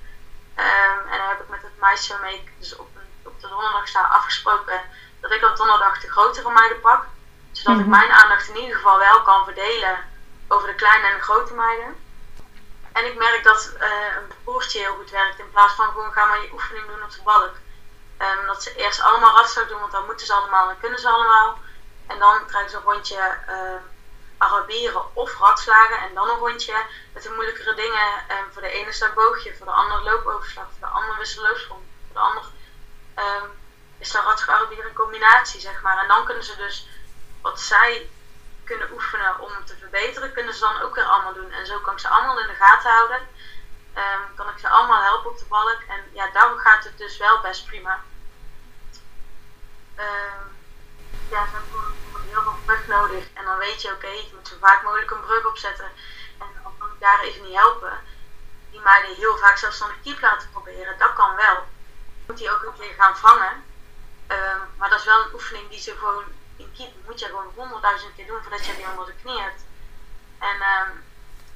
[0.54, 2.88] Ehm, en dan heb ik met het meisje waarmee dus op,
[3.22, 4.80] op de donderdag sta afgesproken
[5.20, 7.04] dat ik op donderdag de grotere meiden pak.
[7.52, 7.96] Zodat ik mhm.
[7.96, 9.98] mijn aandacht in ieder geval wel kan verdelen
[10.48, 11.96] over de kleine en de grote meiden.
[12.92, 16.24] En ik merk dat uh, een broertje heel goed werkt in plaats van gewoon ga
[16.24, 17.54] maar je oefening doen op de balk.
[18.18, 21.08] Um, dat ze eerst allemaal ratslag doen, want dan moeten ze allemaal en kunnen ze
[21.08, 21.58] allemaal.
[22.06, 23.80] En dan krijgen ze een rondje uh,
[24.38, 25.98] Arabieren of ratslagen.
[25.98, 26.74] En dan een rondje
[27.12, 28.24] met de moeilijkere dingen.
[28.30, 31.84] Um, voor de ene staat boogje, voor de andere loopoverslag, voor de andere wisselloosgrond.
[32.06, 32.46] Voor de andere
[33.16, 33.50] um,
[33.98, 35.98] is dat ratslag Arabieren een combinatie, zeg maar.
[35.98, 36.88] En dan kunnen ze dus
[37.40, 38.10] wat zij
[38.64, 41.50] kunnen oefenen om te verbeteren, kunnen ze dan ook weer allemaal doen.
[41.50, 43.20] En zo kan ik ze allemaal in de gaten houden.
[43.96, 45.80] Um, kan ik ze allemaal helpen op de balk.
[45.88, 48.02] En ja, daarom gaat het dus wel best prima.
[49.96, 50.56] Um,
[51.30, 51.96] ja, ze hebben
[52.28, 53.24] heel veel brug nodig.
[53.34, 55.90] En dan weet je, oké, je moet zo vaak mogelijk een brug opzetten.
[56.38, 58.00] En dan kan ik daar even niet helpen.
[58.70, 61.66] Die meiden heel vaak zelfstandig keep laten proberen, dat kan wel.
[62.26, 63.64] Moet die ook een keer gaan vangen.
[64.28, 66.24] Um, maar dat is wel een oefening die ze gewoon
[66.56, 69.62] in keep moet je gewoon honderdduizend keer doen voordat je die onder de knie hebt.
[70.38, 71.04] En um,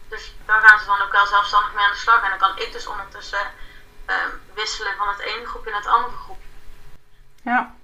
[0.09, 2.23] dus daar gaan ze dan ook wel zelfstandig mee aan de slag.
[2.23, 3.51] En dan kan ik dus ondertussen
[4.07, 6.49] um, wisselen van het ene groepje naar het andere groepje.
[7.43, 7.75] Ja.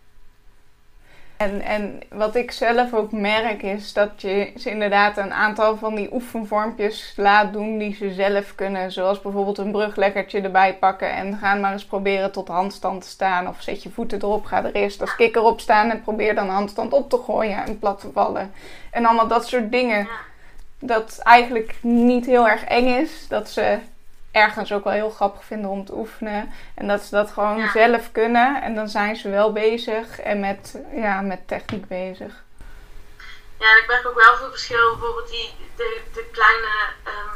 [1.38, 5.94] En, en wat ik zelf ook merk is dat je ze inderdaad een aantal van
[5.94, 8.92] die oefenvormpjes laat doen die ze zelf kunnen.
[8.92, 13.48] Zoals bijvoorbeeld een bruglekkertje erbij pakken en gaan maar eens proberen tot handstand te staan.
[13.48, 16.48] Of zet je voeten erop, ga er eerst als kikker op staan en probeer dan
[16.48, 18.52] handstand op te gooien en plat te vallen.
[18.90, 20.08] En allemaal dat soort dingen.
[20.80, 23.28] Dat eigenlijk niet heel erg eng is.
[23.28, 23.78] Dat ze
[24.38, 26.52] ergens ook wel heel grappig vinden om te oefenen.
[26.74, 28.62] En dat ze dat gewoon zelf kunnen.
[28.62, 32.32] En dan zijn ze wel bezig en met, ja, met techniek bezig.
[33.58, 34.96] Ja, en ik merk ook wel veel verschil.
[34.96, 36.74] Bijvoorbeeld die, de, de kleine,
[37.04, 37.30] um,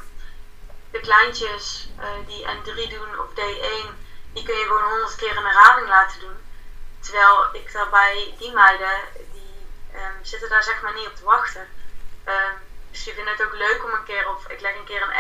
[0.91, 3.87] de kleintjes uh, die N3 doen of D1,
[4.33, 6.39] die kun je gewoon honderd keer een herhaling laten doen.
[7.01, 8.97] Terwijl ik daarbij, die meiden,
[9.33, 9.55] die
[9.95, 11.67] um, zitten daar zeg maar niet op te wachten.
[12.27, 12.59] Um,
[12.91, 15.15] dus die vinden het ook leuk om een keer, of ik leg een keer een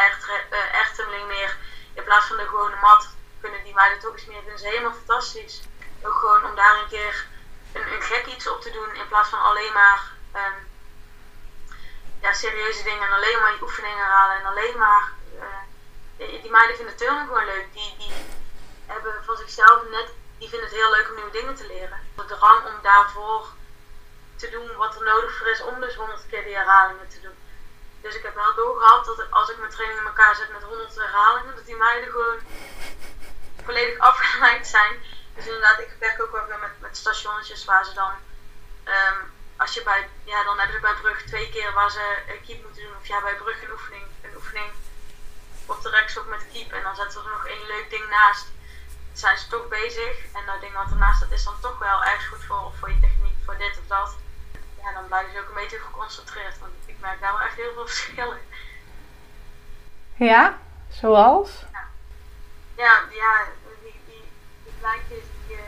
[0.72, 1.56] ertummeling uh, neer
[1.94, 3.08] in plaats van de gewone mat
[3.40, 4.40] kunnen die meiden toch eens meer.
[4.40, 5.62] Vinden ze helemaal fantastisch.
[6.02, 7.26] Ook gewoon om daar een keer
[7.72, 10.70] een, een gek iets op te doen in plaats van alleen maar um,
[12.20, 15.12] ja, serieuze dingen en alleen maar je oefeningen halen en alleen maar.
[15.38, 17.66] Uh, die, meiden vinden turnen gewoon leuk.
[17.72, 18.12] Die, die
[18.86, 22.00] hebben van zichzelf net, die vinden het heel leuk om nieuwe dingen te leren.
[22.16, 23.46] De drang om daarvoor
[24.36, 27.36] te doen wat er nodig voor is om dus honderd keer die herhalingen te doen.
[28.02, 30.94] Dus ik heb wel doorgehad dat als ik mijn training in elkaar zet met 100
[30.94, 32.38] herhalingen, dat die meiden gewoon
[33.64, 35.02] volledig afgeleid zijn.
[35.34, 38.12] Dus inderdaad, ik werk ook wel weer met, met stationnetjes waar ze dan,
[38.84, 42.44] um, als je bij, ja, dan hebben ze bij brug twee keer waar ze een
[42.46, 42.96] keep moeten doen.
[43.00, 44.70] Of ja, bij brug een oefening, een oefening
[45.66, 46.72] op de rekstok met keep.
[46.72, 48.44] En dan zetten ze er nog één leuk ding naast.
[49.08, 50.16] Dan zijn ze toch bezig.
[50.34, 53.00] En dat ding wat ernaast staat is dan toch wel erg goed voor, voor je
[53.00, 54.14] techniek, voor dit of dat.
[54.82, 56.58] Ja, dan blijven ze ook een beetje geconcentreerd.
[57.02, 58.40] Merk daar wel echt heel veel verschillen.
[60.14, 61.64] Ja, zoals?
[61.72, 61.84] Ja,
[62.76, 63.44] ja, ja
[63.82, 64.24] die, die,
[64.64, 65.62] die kleintjes die, uh,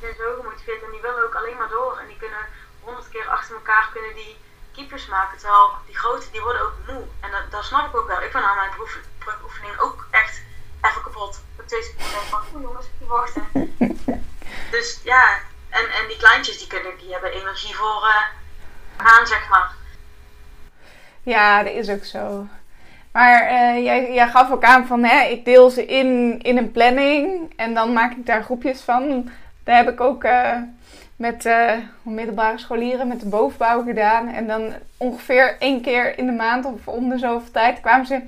[0.00, 1.98] zijn zo gemotiveerd en die willen ook alleen maar door.
[1.98, 2.46] En die kunnen
[2.80, 4.36] honderd keer achter elkaar kunnen die
[4.72, 5.38] keepers maken.
[5.38, 7.04] Terwijl die grote die worden ook moe.
[7.20, 8.22] En dat, dat snap ik ook wel.
[8.22, 8.70] Ik ben aan mijn
[9.18, 10.42] proefoefening ook echt
[10.82, 11.40] even kapot.
[11.58, 13.48] Ik twee seconden van, oeh jongens, ik wachten.
[14.74, 18.22] dus ja, en, en die kleintjes die, kunnen, die hebben energie voor uh,
[18.96, 19.76] gaan, zeg maar.
[21.28, 22.46] Ja, dat is ook zo.
[23.12, 26.72] Maar uh, jij, jij, gaf ook aan van, hè, ik deel ze in, in een
[26.72, 29.30] planning en dan maak ik daar groepjes van.
[29.64, 30.56] Daar heb ik ook uh,
[31.16, 34.28] met uh, middelbare scholieren, met de bovenbouw gedaan.
[34.28, 38.20] En dan ongeveer één keer in de maand of om de zoveel tijd kwamen ze...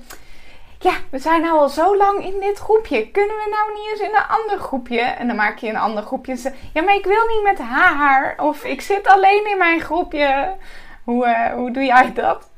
[0.79, 3.11] Ja, we zijn nou al zo lang in dit groepje.
[3.11, 5.01] Kunnen we nou niet eens in een ander groepje?
[5.01, 6.35] En dan maak je een ander groepje.
[6.35, 8.35] Ze, ja, maar ik wil niet met haar.
[8.37, 10.55] Of ik zit alleen in mijn groepje.
[11.03, 12.50] Hoe, hoe doe jij dat?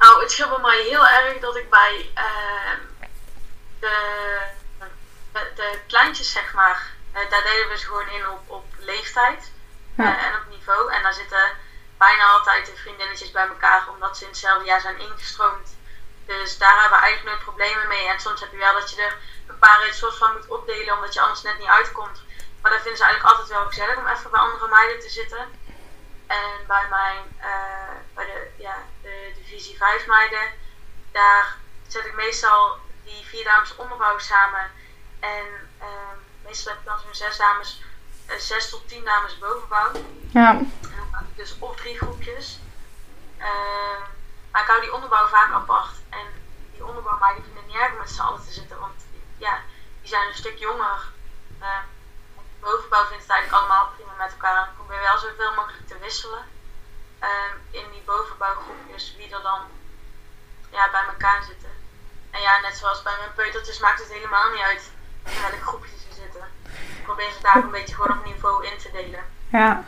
[0.00, 2.72] Nou, het scheelt bij mij heel erg dat ik bij uh,
[3.80, 4.38] de,
[5.32, 9.52] de, de, kleintjes, zeg maar, uh, daar delen we ze gewoon in op, op leeftijd
[9.96, 10.92] uh, en op niveau.
[10.92, 11.56] En daar zitten
[11.98, 15.76] bijna altijd de vriendinnetjes bij elkaar, omdat ze in hetzelfde jaar zijn ingestroomd.
[16.26, 18.08] Dus daar hebben we eigenlijk nooit problemen mee.
[18.08, 21.14] En soms heb je wel dat je er een paar soort van moet opdelen, omdat
[21.14, 22.22] je anders net niet uitkomt.
[22.60, 25.58] Maar dan vinden ze eigenlijk altijd wel gezellig om even bij andere meiden te zitten.
[26.26, 28.76] En bij mijn, uh, bij de, ja,
[29.10, 30.52] de divisie 5 meiden,
[31.12, 34.70] daar zet ik meestal die vier dames onderbouw samen.
[35.20, 35.46] En
[35.80, 35.86] uh,
[36.44, 37.82] meestal heb ik dan zo'n zes dames,
[38.28, 39.90] uh, zes tot tien dames bovenbouw.
[40.32, 40.50] Ja.
[40.50, 42.58] En dan maak ik dus op drie groepjes.
[43.38, 43.44] uh,
[44.50, 45.94] maar ik hou die onderbouw vaak apart.
[46.08, 46.26] En
[46.72, 48.78] die onderbouw, vinden het niet erg om met z'n allen te zitten.
[48.78, 49.04] Want
[49.36, 49.60] ja,
[50.00, 51.08] die zijn een stuk jonger.
[51.60, 51.78] Uh,
[52.60, 54.64] bovenbouw vindt het eigenlijk allemaal prima met elkaar.
[54.64, 56.44] ik probeer wel zoveel mogelijk te wisselen.
[57.22, 57.28] Uh,
[57.70, 59.60] in die bovenbouwgroepjes, wie er dan
[60.70, 61.68] ja, bij elkaar zitten.
[62.30, 64.90] En ja, net zoals bij mijn peutertjes maakt het helemaal niet uit
[65.24, 66.44] in welk groepje ze zitten.
[66.98, 69.24] Ik probeer ze daar een beetje gewoon op niveau in te delen.
[69.48, 69.84] Ja.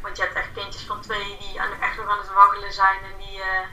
[0.00, 2.98] Want je hebt echt kindjes van twee die aan, echt nog aan het waggelen zijn.
[3.02, 3.66] En die, uh,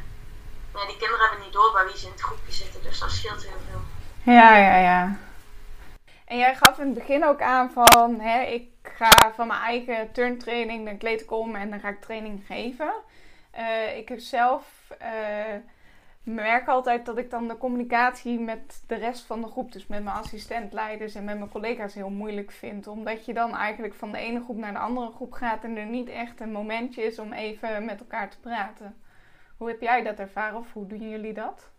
[0.74, 2.84] ja, die kinderen hebben niet door bij wie ze in het groepje zitten.
[2.84, 3.82] Dus dat scheelt heel veel.
[4.34, 5.18] Ja, ja, ja.
[6.26, 10.12] En jij gaf in het begin ook aan van, hè, ik ga van mijn eigen
[10.12, 12.94] turntraining de kleed komen en dan ga ik training geven.
[13.58, 15.56] Uh, ik heb zelf uh,
[16.24, 20.04] merk altijd dat ik dan de communicatie met de rest van de groep, dus met
[20.04, 22.88] mijn assistentleiders en met mijn collega's, heel moeilijk vind.
[22.88, 25.86] Omdat je dan eigenlijk van de ene groep naar de andere groep gaat en er
[25.86, 29.02] niet echt een momentje is om even met elkaar te praten.
[29.58, 31.70] Hoe heb jij dat ervaren of hoe doen jullie dat?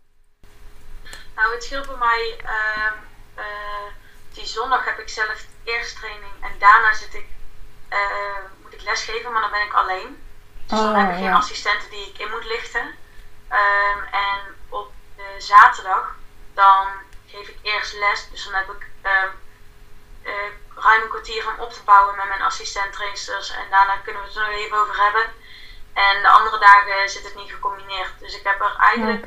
[1.35, 2.39] Nou, het scheelt bij mij.
[2.43, 2.91] Uh,
[3.37, 3.93] uh,
[4.33, 7.27] die zondag heb ik zelf eerst training en daarna zit ik,
[7.89, 7.97] uh,
[8.61, 10.23] moet ik lesgeven, maar dan ben ik alleen.
[10.67, 12.85] Dus dan oh, heb ik geen assistenten die ik in moet lichten.
[13.51, 16.15] Um, en op de zaterdag
[16.53, 16.87] dan
[17.27, 18.29] geef ik eerst les.
[18.31, 19.31] Dus dan heb ik um,
[20.23, 20.33] uh,
[20.75, 23.51] ruim een kwartier om op te bouwen met mijn assistent trainsters.
[23.51, 25.25] En daarna kunnen we het er nog even over hebben.
[25.93, 28.11] En de andere dagen zit het niet gecombineerd.
[28.19, 29.25] Dus ik heb er eigenlijk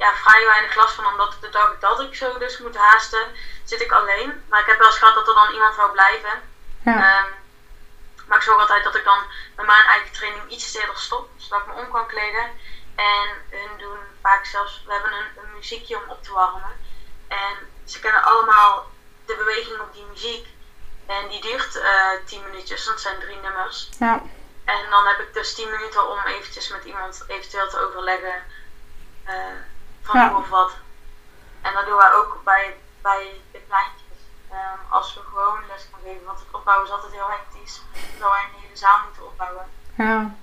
[0.00, 1.06] ja, vrij weinig last van.
[1.06, 3.26] Omdat de dag dat ik zo dus moet haasten,
[3.64, 4.44] zit ik alleen.
[4.48, 6.42] Maar ik heb wel eens gehad dat er dan iemand zou blijven.
[6.84, 7.24] Ja.
[7.24, 7.32] Um,
[8.26, 9.18] maar ik zorg altijd dat ik dan
[9.56, 11.28] met mijn eigen training iets eerder stop.
[11.36, 12.50] Zodat ik me om kan kleden.
[12.94, 16.72] En hun doen vaak zelfs, we hebben een, een muziekje om op te warmen.
[17.28, 18.90] En ze kennen allemaal
[19.26, 20.46] de beweging op die muziek.
[21.06, 23.88] En die duurt uh, eh, 10 minuutjes, dat zijn drie nummers.
[23.98, 24.22] Ja.
[24.64, 28.42] En dan heb ik dus 10 minuten om eventjes met iemand eventueel te overleggen
[29.28, 29.34] uh,
[30.02, 30.72] van hoe of wat.
[31.62, 34.18] En dat doen wij ook bij, bij de kleintjes.
[34.52, 37.82] Um, als we gewoon les gaan geven, want het opbouwen is altijd heel hectisch.
[38.10, 39.70] Terwijl wij een hele zaal moeten opbouwen.
[39.94, 40.34] Ja.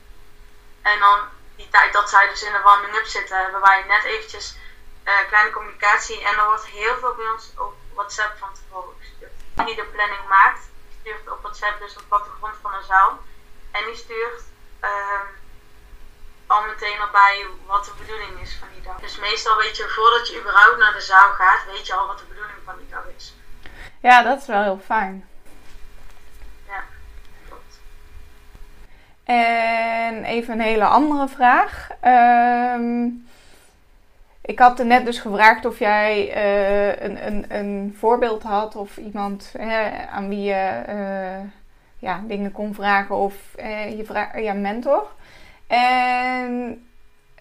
[0.82, 1.20] En dan
[1.56, 4.58] die tijd dat zij dus in de warming-up zitten, hebben wij net eventjes
[5.04, 6.24] uh, kleine communicatie.
[6.24, 9.32] En er wordt heel veel bij ons op WhatsApp van tevoren gestuurd.
[9.65, 13.20] Die de planning maakt, stuurt op WhatsApp dus op plattegrond van een zaal.
[13.72, 14.43] En die stuurt
[14.84, 15.22] uh,
[16.48, 19.00] al meteen erbij wat de bedoeling is van die dag.
[19.00, 22.18] Dus meestal weet je, voordat je überhaupt naar de zaal gaat, weet je al wat
[22.18, 23.34] de bedoeling van die dag is.
[24.02, 25.26] Ja, dat is wel heel fijn.
[29.28, 31.88] En even een hele andere vraag.
[32.06, 33.28] Um,
[34.42, 38.98] ik had er net dus gevraagd of jij uh, een, een, een voorbeeld had of
[38.98, 41.50] iemand hè, aan wie je uh,
[41.98, 45.08] ja, dingen kon vragen of uh, je vraag, ja, mentor.
[45.68, 46.88] En,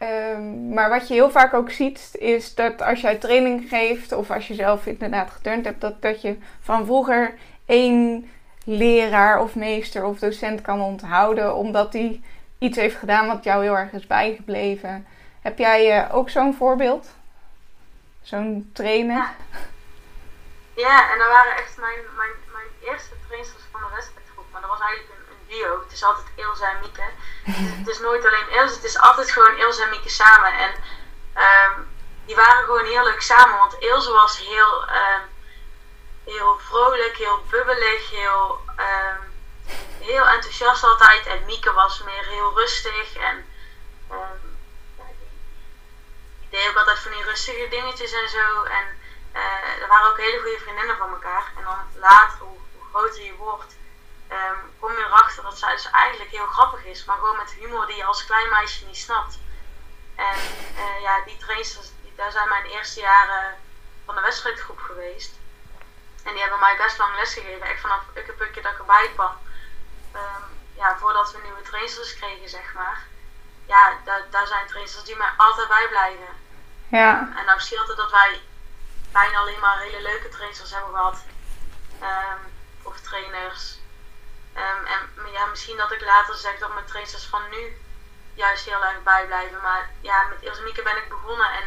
[0.03, 4.31] um, maar wat je heel vaak ook ziet is dat als jij training geeft of
[4.31, 7.35] als je zelf inderdaad geturnd hebt, dat, dat je van vroeger
[7.67, 8.31] één
[8.65, 12.21] leraar of meester of docent kan onthouden, omdat hij
[12.59, 15.07] iets heeft gedaan wat jou heel erg is bijgebleven.
[15.41, 17.07] Heb jij uh, ook zo'n voorbeeld?
[18.23, 19.29] Zo'n trainer?
[20.77, 21.13] Ja.
[21.13, 24.45] en dat waren echt mijn, mijn, mijn eerste trainers van de wedstrijdgroep.
[24.53, 25.16] Maar dat was eigenlijk
[25.65, 27.09] Het is altijd Ilse en Mieke.
[27.79, 30.53] het is nooit alleen Ilse, het is altijd gewoon Ilse en Mieke samen.
[30.53, 30.71] En
[31.37, 31.89] um,
[32.27, 33.59] die waren gewoon heel leuk samen.
[33.59, 34.83] Want Ilse was heel...
[34.83, 35.35] Um,
[36.27, 39.35] heel vrolijk, heel bubbelig, heel, um,
[40.01, 41.27] heel enthousiast altijd.
[41.27, 43.45] En Mieke was meer heel rustig en
[46.41, 48.63] die deed ook altijd van die rustige dingetjes en zo.
[48.63, 48.87] En
[49.35, 51.53] uh, er waren ook hele goede vriendinnen van elkaar.
[51.57, 52.59] En dan later, hoe,
[52.91, 53.77] groter je wordt,
[54.81, 55.09] kom je
[55.57, 57.05] dat zij dus eigenlijk heel grappig is.
[57.05, 59.39] Maar gewoon met humor die je als klein meisje niet snapt.
[60.15, 60.39] En
[60.77, 61.79] uh, ja, die trainers,
[62.17, 63.57] daar zijn mijn eerste jaren
[64.05, 65.35] van de wedstrijdgroep geweest.
[66.25, 67.67] En die hebben mij best lang lesgegeven.
[67.67, 69.37] Echt vanaf ukkepukje dat ik erbij kwam.
[70.15, 73.05] Um, ja, voordat we nieuwe trainers kregen, zeg maar.
[73.67, 76.29] Ja, daar, daar zijn trainers die mij altijd bijblijven.
[76.89, 77.21] Ja.
[77.21, 78.41] Um, en nou scheelt het dat wij
[79.13, 81.25] bijna alleen maar hele leuke trainers hebben gehad.
[82.03, 83.79] Um, of trainers.
[84.65, 87.77] En ja, misschien dat ik later zeg dat mijn trainers van nu
[88.35, 89.61] juist heel erg bijblijven.
[89.63, 91.65] Maar ja, met Ilse Mieke ben ik begonnen en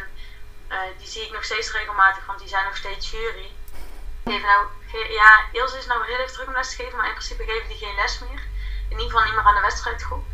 [0.68, 3.50] uh, die zie ik nog steeds regelmatig, want die zijn nog steeds jury
[4.24, 4.66] geven nou,
[5.12, 7.76] ja, Ilse is nou redelijk druk om les te geven, maar in principe geven die
[7.76, 8.42] geen les meer.
[8.88, 10.24] In ieder geval niet meer aan de wedstrijdgroep.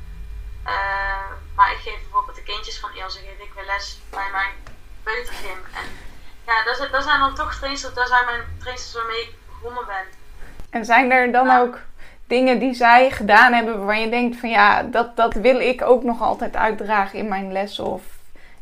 [0.66, 4.53] Uh, maar ik geef bijvoorbeeld de kindjes van Ilse geef ik weer les bij mijn
[5.03, 5.64] peutergym.
[5.73, 5.87] En
[6.47, 10.07] ja, dat, dat zijn dan toch trainers, dat zijn mijn trainers waarmee ik begonnen ben.
[10.71, 11.79] En zijn er dan ook
[12.27, 16.03] dingen die zij gedaan hebben waarvan je denkt van ja, dat, dat wil ik ook
[16.03, 18.03] nog altijd uitdragen in mijn lessen of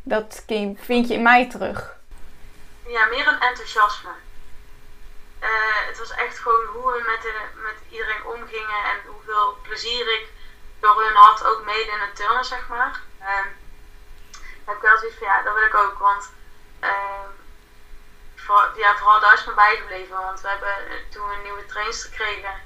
[0.03, 0.43] dat
[0.77, 1.95] vind je in mij terug?
[2.87, 4.09] Ja, meer een enthousiasme.
[5.41, 10.13] Uh, het was echt gewoon hoe we met, de, met iedereen omgingen en hoeveel plezier
[10.13, 10.27] ik
[10.79, 13.01] door hun had, ook mede in het turnen, zeg maar.
[14.65, 16.29] Heb ik wel zoiets van ja, dat wil ik ook, want
[16.83, 17.29] uh,
[18.35, 20.75] voor, ja, vooral daar is me bijgebleven, want we hebben
[21.09, 22.64] toen we een nieuwe trainster kregen, uh,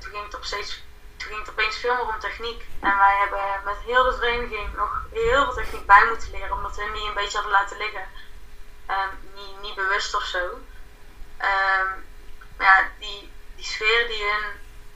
[0.00, 0.84] toen ging het op steeds
[1.16, 2.64] toen ging het opeens veel meer om techniek.
[2.80, 6.76] En wij hebben met heel de vereniging nog heel veel techniek bij moeten leren, omdat
[6.76, 8.06] we die een beetje hadden laten liggen.
[8.90, 10.44] Um, niet, niet bewust of zo.
[10.44, 11.88] Um,
[12.56, 14.44] maar ja, die, die sfeer die hun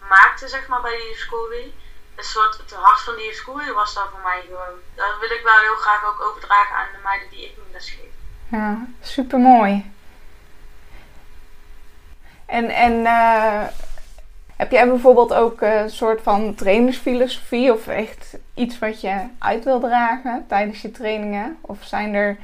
[0.09, 1.75] maakte, zeg maar, bij die schoolie,
[2.17, 4.79] een soort, het hart van die schoolie was dat voor mij gewoon.
[4.95, 7.91] Dat wil ik wel heel graag ook overdragen aan de meiden die ik nu les
[7.91, 8.13] geef.
[8.49, 9.93] Ja, super mooi.
[12.47, 13.67] En, en uh,
[14.61, 19.81] heb jij bijvoorbeeld ook een soort van trainersfilosofie of echt iets wat je uit wil
[19.81, 21.57] dragen tijdens je trainingen?
[21.61, 22.37] Of zijn er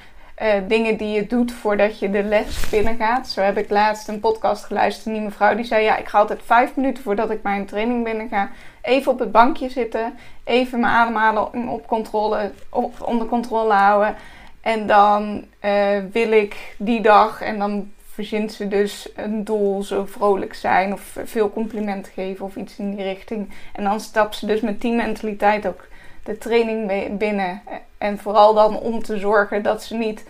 [0.42, 3.28] uh, dingen die je doet voordat je de les binnengaat?
[3.28, 6.18] Zo heb ik laatst een podcast geluisterd en die mevrouw die zei: Ja, ik ga
[6.18, 8.50] altijd vijf minuten voordat ik mijn training binnenga,
[8.82, 12.52] even op het bankje zitten, even mijn ademhalen op controle,
[13.00, 14.14] onder controle houden.
[14.60, 20.06] En dan uh, wil ik die dag en dan verzint ze dus een doel, zo
[20.06, 23.54] vrolijk zijn of veel complimenten geven of iets in die richting.
[23.72, 25.84] En dan stapt ze dus met die mentaliteit ook
[26.22, 27.62] de training binnen.
[27.98, 30.24] En vooral dan om te zorgen dat ze niet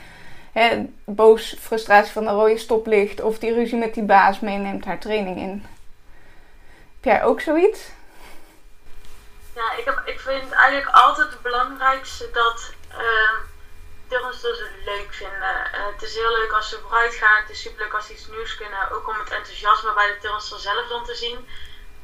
[0.52, 4.98] hè, boos frustratie van de rode stoplicht of die ruzie met die baas meeneemt haar
[4.98, 5.66] training in.
[6.94, 7.90] Heb jij ook zoiets?
[9.54, 12.72] Ja, ik, heb, ik vind eigenlijk altijd het belangrijkste dat.
[12.90, 13.54] Uh
[14.08, 15.70] turnsters het leuk vinden.
[15.74, 17.40] Uh, het is heel leuk als ze vooruit gaan.
[17.40, 18.90] Het is super leuk als ze iets nieuws kunnen.
[18.90, 21.48] Ook om het enthousiasme bij de turnster zelf dan te zien.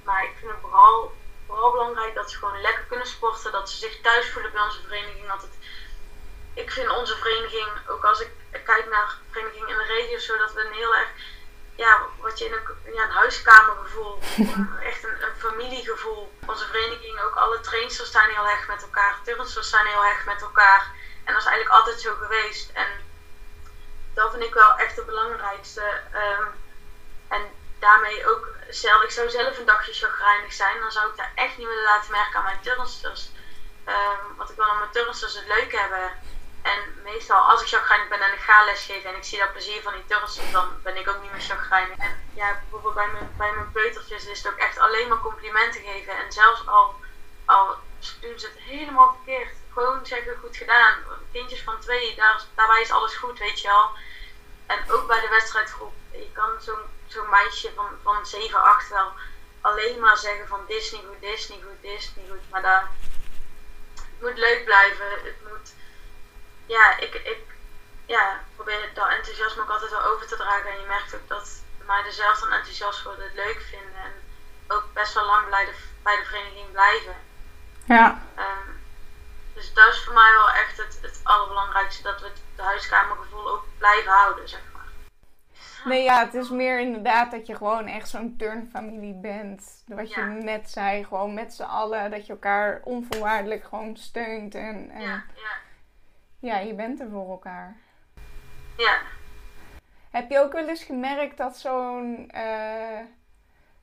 [0.04, 3.52] Maar ik vind het vooral, vooral belangrijk dat ze gewoon lekker kunnen sporten.
[3.52, 5.28] Dat ze zich thuis voelen bij onze vereniging.
[5.28, 5.56] Dat het,
[6.54, 8.30] ik vind onze vereniging, ook als ik
[8.64, 11.08] kijk naar verenigingen in de regio, zodat we een heel erg,
[11.74, 14.18] ja, wat je in een, ja, een huiskamergevoel,
[14.90, 16.32] echt een, een, familiegevoel.
[16.46, 20.42] Onze vereniging, ook alle trainsters staan heel erg met elkaar, turnsters staan heel erg met
[20.42, 20.92] elkaar.
[21.24, 22.70] En dat is eigenlijk altijd zo geweest.
[22.70, 22.87] En
[24.14, 26.00] dat vind ik wel echt het belangrijkste.
[26.14, 26.46] Um,
[27.28, 27.42] en
[27.78, 31.56] daarmee ook, stel ik zou zelf een dagje chagrijnig zijn, dan zou ik daar echt
[31.58, 33.30] niet willen laten merken aan mijn turnsters.
[33.87, 36.11] Um, want ik wil aan mijn turnsters het leuk hebben.
[36.62, 39.82] En meestal als ik chagrijnig ben en ik ga lesgeven en ik zie dat plezier
[39.82, 41.96] van die turnsters, dan ben ik ook niet meer chagrijnig.
[42.35, 46.16] Ja, bijvoorbeeld bij mijn, bij mijn peutertjes is het ook echt alleen maar complimenten geven.
[46.16, 46.94] En zelfs al,
[47.44, 47.76] al
[48.20, 50.94] doen ze het helemaal verkeerd, gewoon zeggen goed gedaan.
[51.32, 53.90] Kindjes van twee, daar, daarbij is alles goed, weet je wel.
[54.66, 59.12] En ook bij de wedstrijdgroep, je kan zo'n zo'n meisje van, van 7, 8 wel
[59.62, 62.30] alleen maar zeggen van dit is niet goed, dit is niet goed, dit is niet
[62.30, 62.50] goed.
[62.50, 62.88] Maar daar,
[63.94, 65.11] het moet leuk blijven.
[65.11, 65.72] Het moet,
[66.66, 67.44] ja, ik, ik
[68.06, 70.70] ja, probeer dat enthousiasme ook altijd wel over te dragen.
[70.70, 74.00] En je merkt ook dat de meiden zelf dan enthousiast worden, het leuk vinden.
[74.04, 74.12] En
[74.68, 77.16] ook best wel lang bij de, bij de vereniging blijven.
[77.85, 78.22] Ja.
[78.38, 78.82] Um,
[79.62, 83.64] dus dat is voor mij wel echt het, het allerbelangrijkste, dat we het huiskamergevoel ook
[83.79, 84.83] blijven houden, zeg maar.
[85.85, 89.85] Nee, ja, het is meer inderdaad dat je gewoon echt zo'n turnfamilie bent.
[89.87, 94.55] Wat je net zei, gewoon met z'n allen, dat je elkaar onvoorwaardelijk gewoon steunt.
[94.55, 95.55] En, en ja, ja.
[96.38, 97.77] ja, je bent er voor elkaar.
[98.77, 99.01] Ja.
[100.11, 102.31] Heb je ook wel eens gemerkt dat zo'n.
[102.35, 103.01] Uh,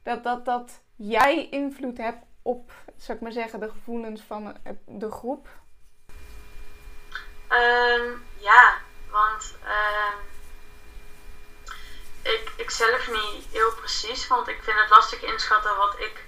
[0.03, 5.11] dat, dat, dat jij invloed hebt op, zou ik maar zeggen, de gevoelens van de
[5.11, 5.47] groep?
[7.51, 8.77] Um, ja,
[9.09, 10.13] want uh,
[12.21, 16.23] ik, ik zelf niet heel precies, want ik vind het lastig inschatten wat ik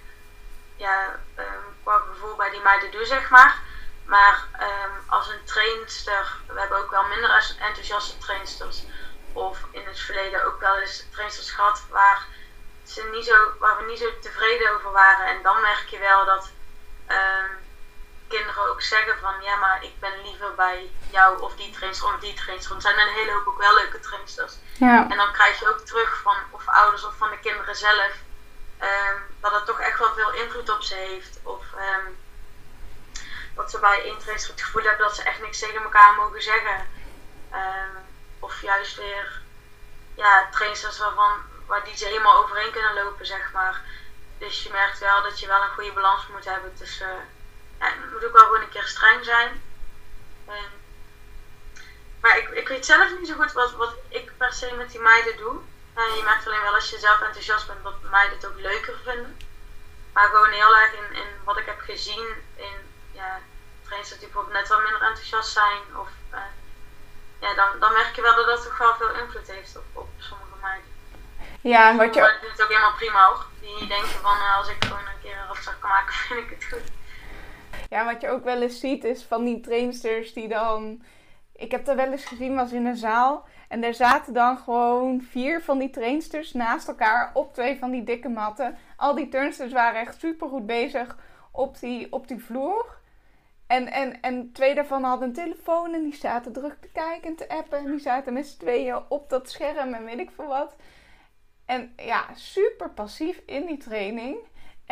[0.75, 3.59] ja, um, qua gevoel bij die meiden doe, zeg maar.
[4.05, 4.47] Maar
[5.07, 8.83] als een trainster, we hebben ook wel minder enthousiaste trainsters.
[9.33, 12.25] Of in het verleden ook wel eens trainsters gehad waar,
[12.85, 15.25] ze niet zo, waar we niet zo tevreden over waren.
[15.25, 16.49] En dan merk je wel dat
[18.35, 22.19] kinderen ook zeggen van ja, maar ik ben liever bij jou of die trainster of
[22.19, 22.71] die trainster.
[22.71, 24.53] Want er zijn een hele hoop ook wel leuke trainsters.
[24.77, 25.09] Ja.
[25.09, 28.13] En dan krijg je ook terug van of ouders of van de kinderen zelf
[28.81, 31.39] um, dat het toch echt wel veel invloed op ze heeft.
[31.43, 32.19] Of um,
[33.55, 36.41] dat ze bij één trainster het gevoel hebben dat ze echt niks tegen elkaar mogen
[36.41, 36.87] zeggen.
[37.53, 37.97] Um,
[38.39, 39.41] of juist weer
[40.15, 43.81] ja, trainsters waarvan, waar die ze helemaal overheen kunnen lopen, zeg maar.
[44.37, 47.29] Dus je merkt wel dat je wel een goede balans moet hebben tussen
[47.81, 49.61] ja, het moet ook wel gewoon een keer streng zijn.
[50.49, 50.79] Um,
[52.21, 54.99] maar ik, ik weet zelf niet zo goed wat, wat ik per se met die
[54.99, 55.55] meiden doe.
[55.97, 58.99] Uh, je merkt alleen wel als je zelf enthousiast bent dat meiden het ook leuker
[59.03, 59.37] vinden.
[60.13, 62.75] Maar gewoon heel erg in, in wat ik heb gezien in
[63.11, 63.39] ja,
[63.83, 65.81] trainers die bijvoorbeeld net wat minder enthousiast zijn.
[65.95, 66.39] Of uh,
[67.39, 70.09] ja, dan, dan merk je wel dat dat toch wel veel invloed heeft op, op
[70.17, 70.89] sommige meiden.
[71.61, 72.21] Ja, en wat je...
[72.21, 73.45] Maar het is ook helemaal prima hoor.
[73.59, 76.49] Die denken van uh, als ik gewoon een keer een rafzak kan maken, vind ik
[76.49, 77.00] het goed.
[77.91, 81.01] Ja, wat je ook wel eens ziet is van die trainsters die dan...
[81.55, 83.45] Ik heb dat wel eens gezien, was in een zaal.
[83.67, 88.03] En er zaten dan gewoon vier van die trainsters naast elkaar op twee van die
[88.03, 88.77] dikke matten.
[88.97, 91.17] Al die turnsters waren echt super goed bezig
[91.51, 92.99] op die, op die vloer.
[93.67, 97.35] En, en, en twee daarvan hadden een telefoon en die zaten druk te kijken en
[97.35, 97.77] te appen.
[97.77, 100.75] En die zaten met z'n tweeën op dat scherm en weet ik veel wat.
[101.65, 104.37] En ja, super passief in die training.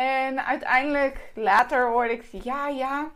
[0.00, 3.10] En uiteindelijk, later hoorde ik, ja, ja,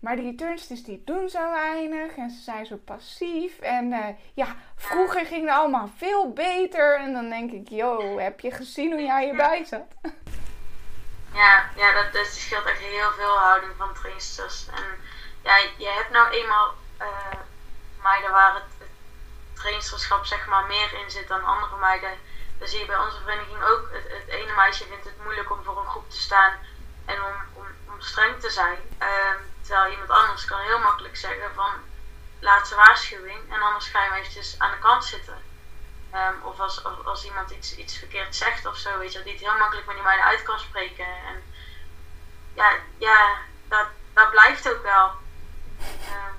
[0.00, 3.58] maar die turnsters die doen zo weinig en ze zijn zo passief.
[3.58, 6.98] En uh, ja, vroeger ging het allemaal veel beter.
[6.98, 9.86] En dan denk ik, yo, heb je gezien hoe jij erbij zat?
[11.34, 14.66] Ja, ja dat, dat scheelt echt heel veel houding van trainsters.
[14.68, 14.84] En
[15.42, 17.40] ja, je hebt nou eenmaal uh,
[18.02, 18.88] meiden waar het
[19.52, 22.10] trainsterschap zeg maar meer in zit dan andere meiden.
[22.62, 25.64] Dan zie je bij onze vereniging ook, het, het ene meisje vindt het moeilijk om
[25.64, 26.52] voor een groep te staan
[27.04, 28.78] en om, om, om streng te zijn.
[29.00, 29.08] Uh,
[29.60, 31.72] terwijl iemand anders kan heel makkelijk zeggen van
[32.40, 35.42] laatste waarschuwing en anders ga je hem eventjes aan de kant zitten.
[36.14, 39.32] Um, of als, als, als, iemand iets, iets verkeerd zegt of zo, weet je, die
[39.32, 41.06] het heel makkelijk met die meiden uit kan spreken.
[41.06, 41.42] En
[42.54, 43.38] ja, ja
[43.68, 45.10] dat, dat blijft ook wel.
[45.80, 46.36] Um,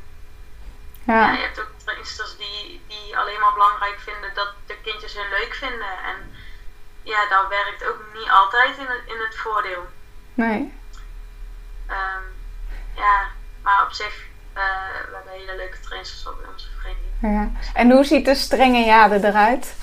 [1.04, 1.14] ja.
[1.14, 1.32] ja.
[1.32, 5.54] je hebt ook trainsters die, die alleen maar belangrijk vinden dat de kindjes hun leuk
[5.54, 5.94] vinden.
[6.06, 6.36] En
[7.04, 9.88] ja, dat werkt ook niet altijd in het, in het voordeel.
[10.34, 10.74] Nee.
[11.90, 12.24] Um,
[12.96, 13.28] ja,
[13.62, 14.26] maar op zich,
[14.58, 14.64] uh,
[15.10, 17.12] we hebben hele leuke trainsters op in onze vereniging.
[17.22, 17.52] Ja.
[17.74, 19.76] En hoe ziet de strenge jade eruit?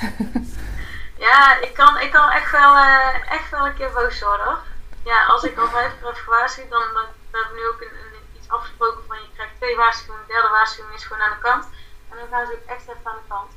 [1.27, 4.59] ja, ik kan, ik kan echt, wel, uh, echt wel een keer boos worden.
[5.05, 7.81] Ja, als ik al vijf keer heb gewaarschuwd, dan, dan, dan heb ik nu ook
[7.81, 10.27] een, een, iets afgesproken van je krijgt twee waarschuwingen.
[10.27, 11.67] De derde waarschuwing is gewoon aan de kant.
[12.11, 13.53] En dan gaan ze ook echt even aan de kant.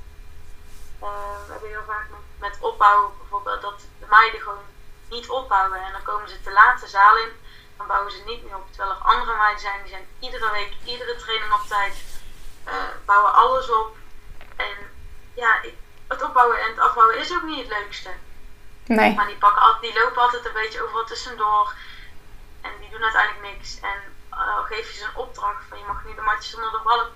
[1.02, 1.10] Uh,
[1.46, 4.66] we hebben heel vaak met, met opbouwen bijvoorbeeld dat de meiden gewoon
[5.10, 5.82] niet opbouwen.
[5.82, 7.32] En dan komen ze te laat de zaal in.
[7.78, 8.68] Dan bouwen ze niet meer op.
[8.70, 12.04] Terwijl er andere meiden zijn, die zijn iedere week, iedere training op tijd.
[12.68, 12.74] Uh,
[13.06, 13.96] bouwen alles op.
[14.56, 14.76] En
[15.34, 15.62] ja,
[16.08, 18.10] het opbouwen en het afbouwen is ook niet het leukste.
[18.86, 19.16] Nee.
[19.16, 21.74] Maar die, pakken altijd, die lopen altijd een beetje overal tussendoor.
[22.62, 23.80] En die doen uiteindelijk niks.
[23.80, 24.00] En
[24.32, 27.12] uh, geef je ze een opdracht van je mag nu de matjes onder de ballen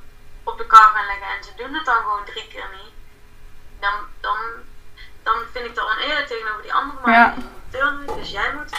[0.47, 1.27] op de kar gaan leggen.
[1.27, 2.93] En ze doen het dan gewoon drie keer niet.
[3.79, 4.37] Dan, dan,
[5.23, 7.51] dan vind ik dat oneerlijk tegenover die andere meiden.
[7.71, 8.15] Ja.
[8.15, 8.77] Dus jij moet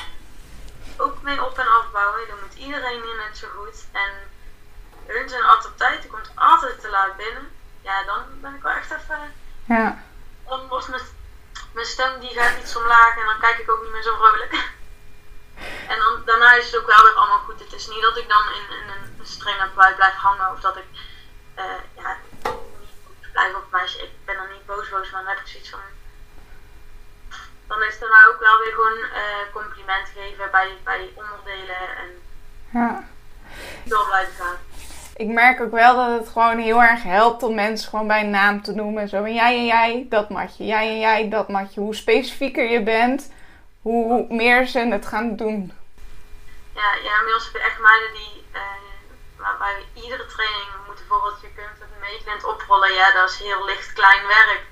[0.96, 2.28] ook mee op- en afbouwen.
[2.28, 3.86] Dan moet iedereen hier net zo goed.
[3.92, 4.10] En
[5.06, 6.02] hun zijn altijd op tijd.
[6.02, 7.50] Je komt altijd te laat binnen.
[7.80, 9.34] Ja, dan ben ik wel echt even...
[9.64, 10.02] Ja.
[10.46, 11.02] Dan wordt mijn,
[11.72, 14.52] mijn stem die gaat iets omlaag en dan kijk ik ook niet meer zo vrolijk.
[15.88, 17.60] En dan, daarna is het ook wel weer allemaal goed.
[17.60, 20.76] Het is niet dat ik dan in, in een strenge bui blijf hangen of dat
[20.76, 20.84] ik
[21.58, 22.16] uh, ja,
[23.32, 24.02] blijf op meisje.
[24.02, 25.80] Ik ben dan niet boos boos, maar dan heb ik zoiets van
[27.68, 32.22] dan is daarna ook wel weer gewoon uh, compliment geven bij, bij onderdelen en
[32.70, 33.04] ja.
[33.84, 34.56] door blijven gaan.
[35.16, 38.30] Ik merk ook wel dat het gewoon heel erg helpt om mensen gewoon bij een
[38.30, 39.08] naam te noemen.
[39.08, 40.66] Zo van jij en jij, dat matje.
[40.66, 41.80] Jij en jij, dat matje.
[41.80, 43.32] Hoe specifieker je bent,
[43.82, 45.72] hoe meer ze het gaan doen.
[46.74, 48.60] Ja, ja inmiddels heb je echt meiden die, uh,
[49.36, 50.77] waarbij iedere training
[51.08, 52.92] bijvoorbeeld, je kunt het meetlint oprollen.
[52.92, 54.62] Ja, dat is heel licht klein werk.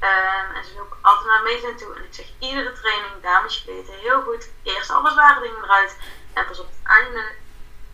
[0.00, 1.94] Um, en ze ook altijd naar meetlint toe.
[1.94, 4.48] En ik zeg iedere training, dames, je weten heel goed.
[4.62, 5.96] Eerst alle zware dingen eruit.
[6.32, 7.24] En pas op het einde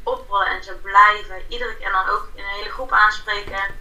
[0.03, 0.47] oprollen.
[0.47, 1.87] En ze blijven iedere keer.
[1.87, 3.75] En dan ook in een hele groep aanspreken.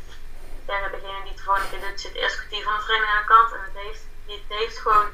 [0.67, 3.21] Ja, degene die het gewoon een keer doet, zit eerst kwartier van de training aan
[3.21, 3.53] de kant.
[3.53, 5.09] En het heeft, het heeft gewoon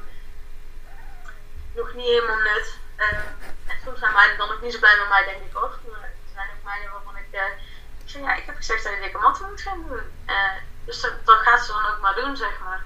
[1.74, 2.78] nog niet helemaal nut.
[2.96, 5.78] Um, en soms zijn meiden dan ook niet zo blij met mij, denk ik hoor.
[5.92, 7.42] Er zijn ook meiden waarvan ik, uh,
[8.14, 10.06] ik ja, ik heb gezegd dat je dikke matten moet gaan doen.
[10.26, 12.82] Uh, dus dat, dat gaat ze dan ook maar doen, zeg maar.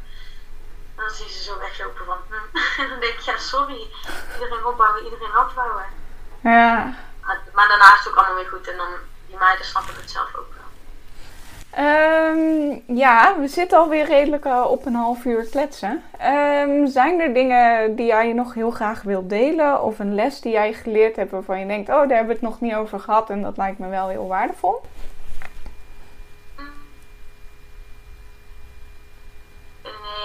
[0.97, 2.57] En dan zie je ze zo weglopen van, hm.
[2.81, 3.87] En dan denk ik, ja, sorry.
[4.35, 5.85] Iedereen opbouwen, iedereen afbouwen.
[6.41, 6.95] Ja.
[7.23, 8.69] Maar, maar daarna is het ook allemaal weer goed.
[8.69, 8.89] En dan,
[9.27, 10.65] die meiden snappen het zelf ook wel.
[11.79, 16.03] Um, ja, we zitten alweer redelijk uh, op een half uur kletsen.
[16.23, 19.83] Um, zijn er dingen die jij nog heel graag wilt delen?
[19.83, 21.89] Of een les die jij geleerd hebt waarvan je denkt...
[21.89, 24.27] oh, daar hebben we het nog niet over gehad en dat lijkt me wel heel
[24.27, 24.83] waardevol?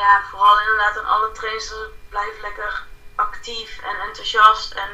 [0.01, 1.73] Ja, vooral inderdaad aan alle trainers,
[2.09, 2.83] blijf lekker
[3.15, 4.73] actief en enthousiast.
[4.73, 4.89] En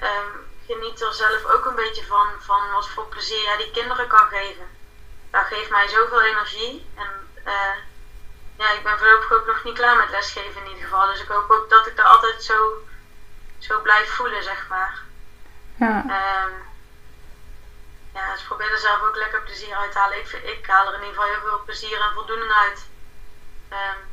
[0.00, 0.30] um,
[0.66, 4.28] geniet er zelf ook een beetje van, van wat voor plezier jij die kinderen kan
[4.28, 4.68] geven.
[5.30, 6.90] Dat geeft mij zoveel energie.
[6.96, 7.76] En uh,
[8.56, 11.06] ja, ik ben voorlopig ook nog niet klaar met lesgeven in ieder geval.
[11.06, 12.84] Dus ik hoop ook dat ik er altijd zo,
[13.58, 14.98] zo blijf voelen, zeg maar.
[15.76, 15.96] Ja.
[16.46, 16.68] Um,
[18.14, 20.18] ja, dus probeer er zelf ook lekker plezier uit te halen.
[20.18, 22.86] Ik, ik haal er in ieder geval heel veel plezier en voldoening uit.
[23.72, 24.09] Um,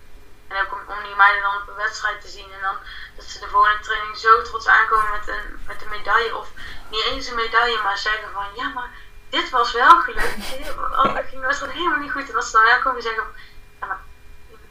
[0.48, 2.50] en ook om, om die meiden dan op een wedstrijd te zien.
[2.58, 2.78] En dan
[3.16, 6.38] dat ze de volgende training zo trots aankomen met een, met een medaille.
[6.38, 6.48] Of
[6.90, 8.90] niet eens een medaille, maar zeggen van ja, maar
[9.30, 10.36] dit was wel gelukt.
[11.16, 12.30] Dat ging was helemaal niet goed.
[12.30, 13.34] En als ze dan wel komen zeggen van
[13.80, 14.02] ja, maar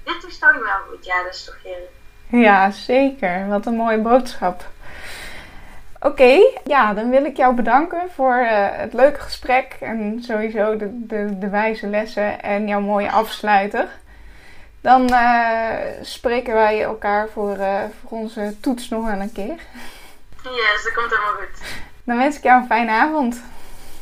[0.05, 1.05] dit is toch wel goed.
[1.05, 1.95] Ja, dat is toch heerlijk.
[2.27, 3.49] Ja, zeker.
[3.49, 4.65] Wat een mooie boodschap.
[6.01, 11.07] Oké, ja, dan wil ik jou bedanken voor uh, het leuke gesprek en sowieso de,
[11.07, 13.89] de, de wijze lessen en jouw mooie afsluiter.
[14.87, 19.61] Dan uh, spreken wij elkaar voor, uh, voor onze toets nog wel een keer.
[20.43, 21.83] Yes, dat komt helemaal goed.
[22.05, 23.43] Dan wens ik jou een fijne avond.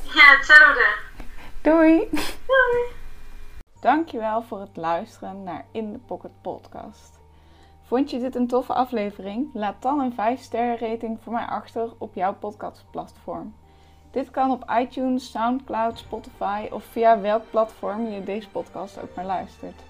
[0.02, 0.86] Ja, hetzelfde.
[1.60, 2.08] Doei.
[2.46, 2.82] Doei.
[3.80, 7.18] Dankjewel voor het luisteren naar In The Pocket Podcast.
[7.86, 9.50] Vond je dit een toffe aflevering?
[9.54, 13.54] Laat dan een 5 sterren rating voor mij achter op jouw podcastplatform.
[14.10, 19.24] Dit kan op iTunes, Soundcloud, Spotify of via welk platform je deze podcast ook maar
[19.24, 19.82] luistert.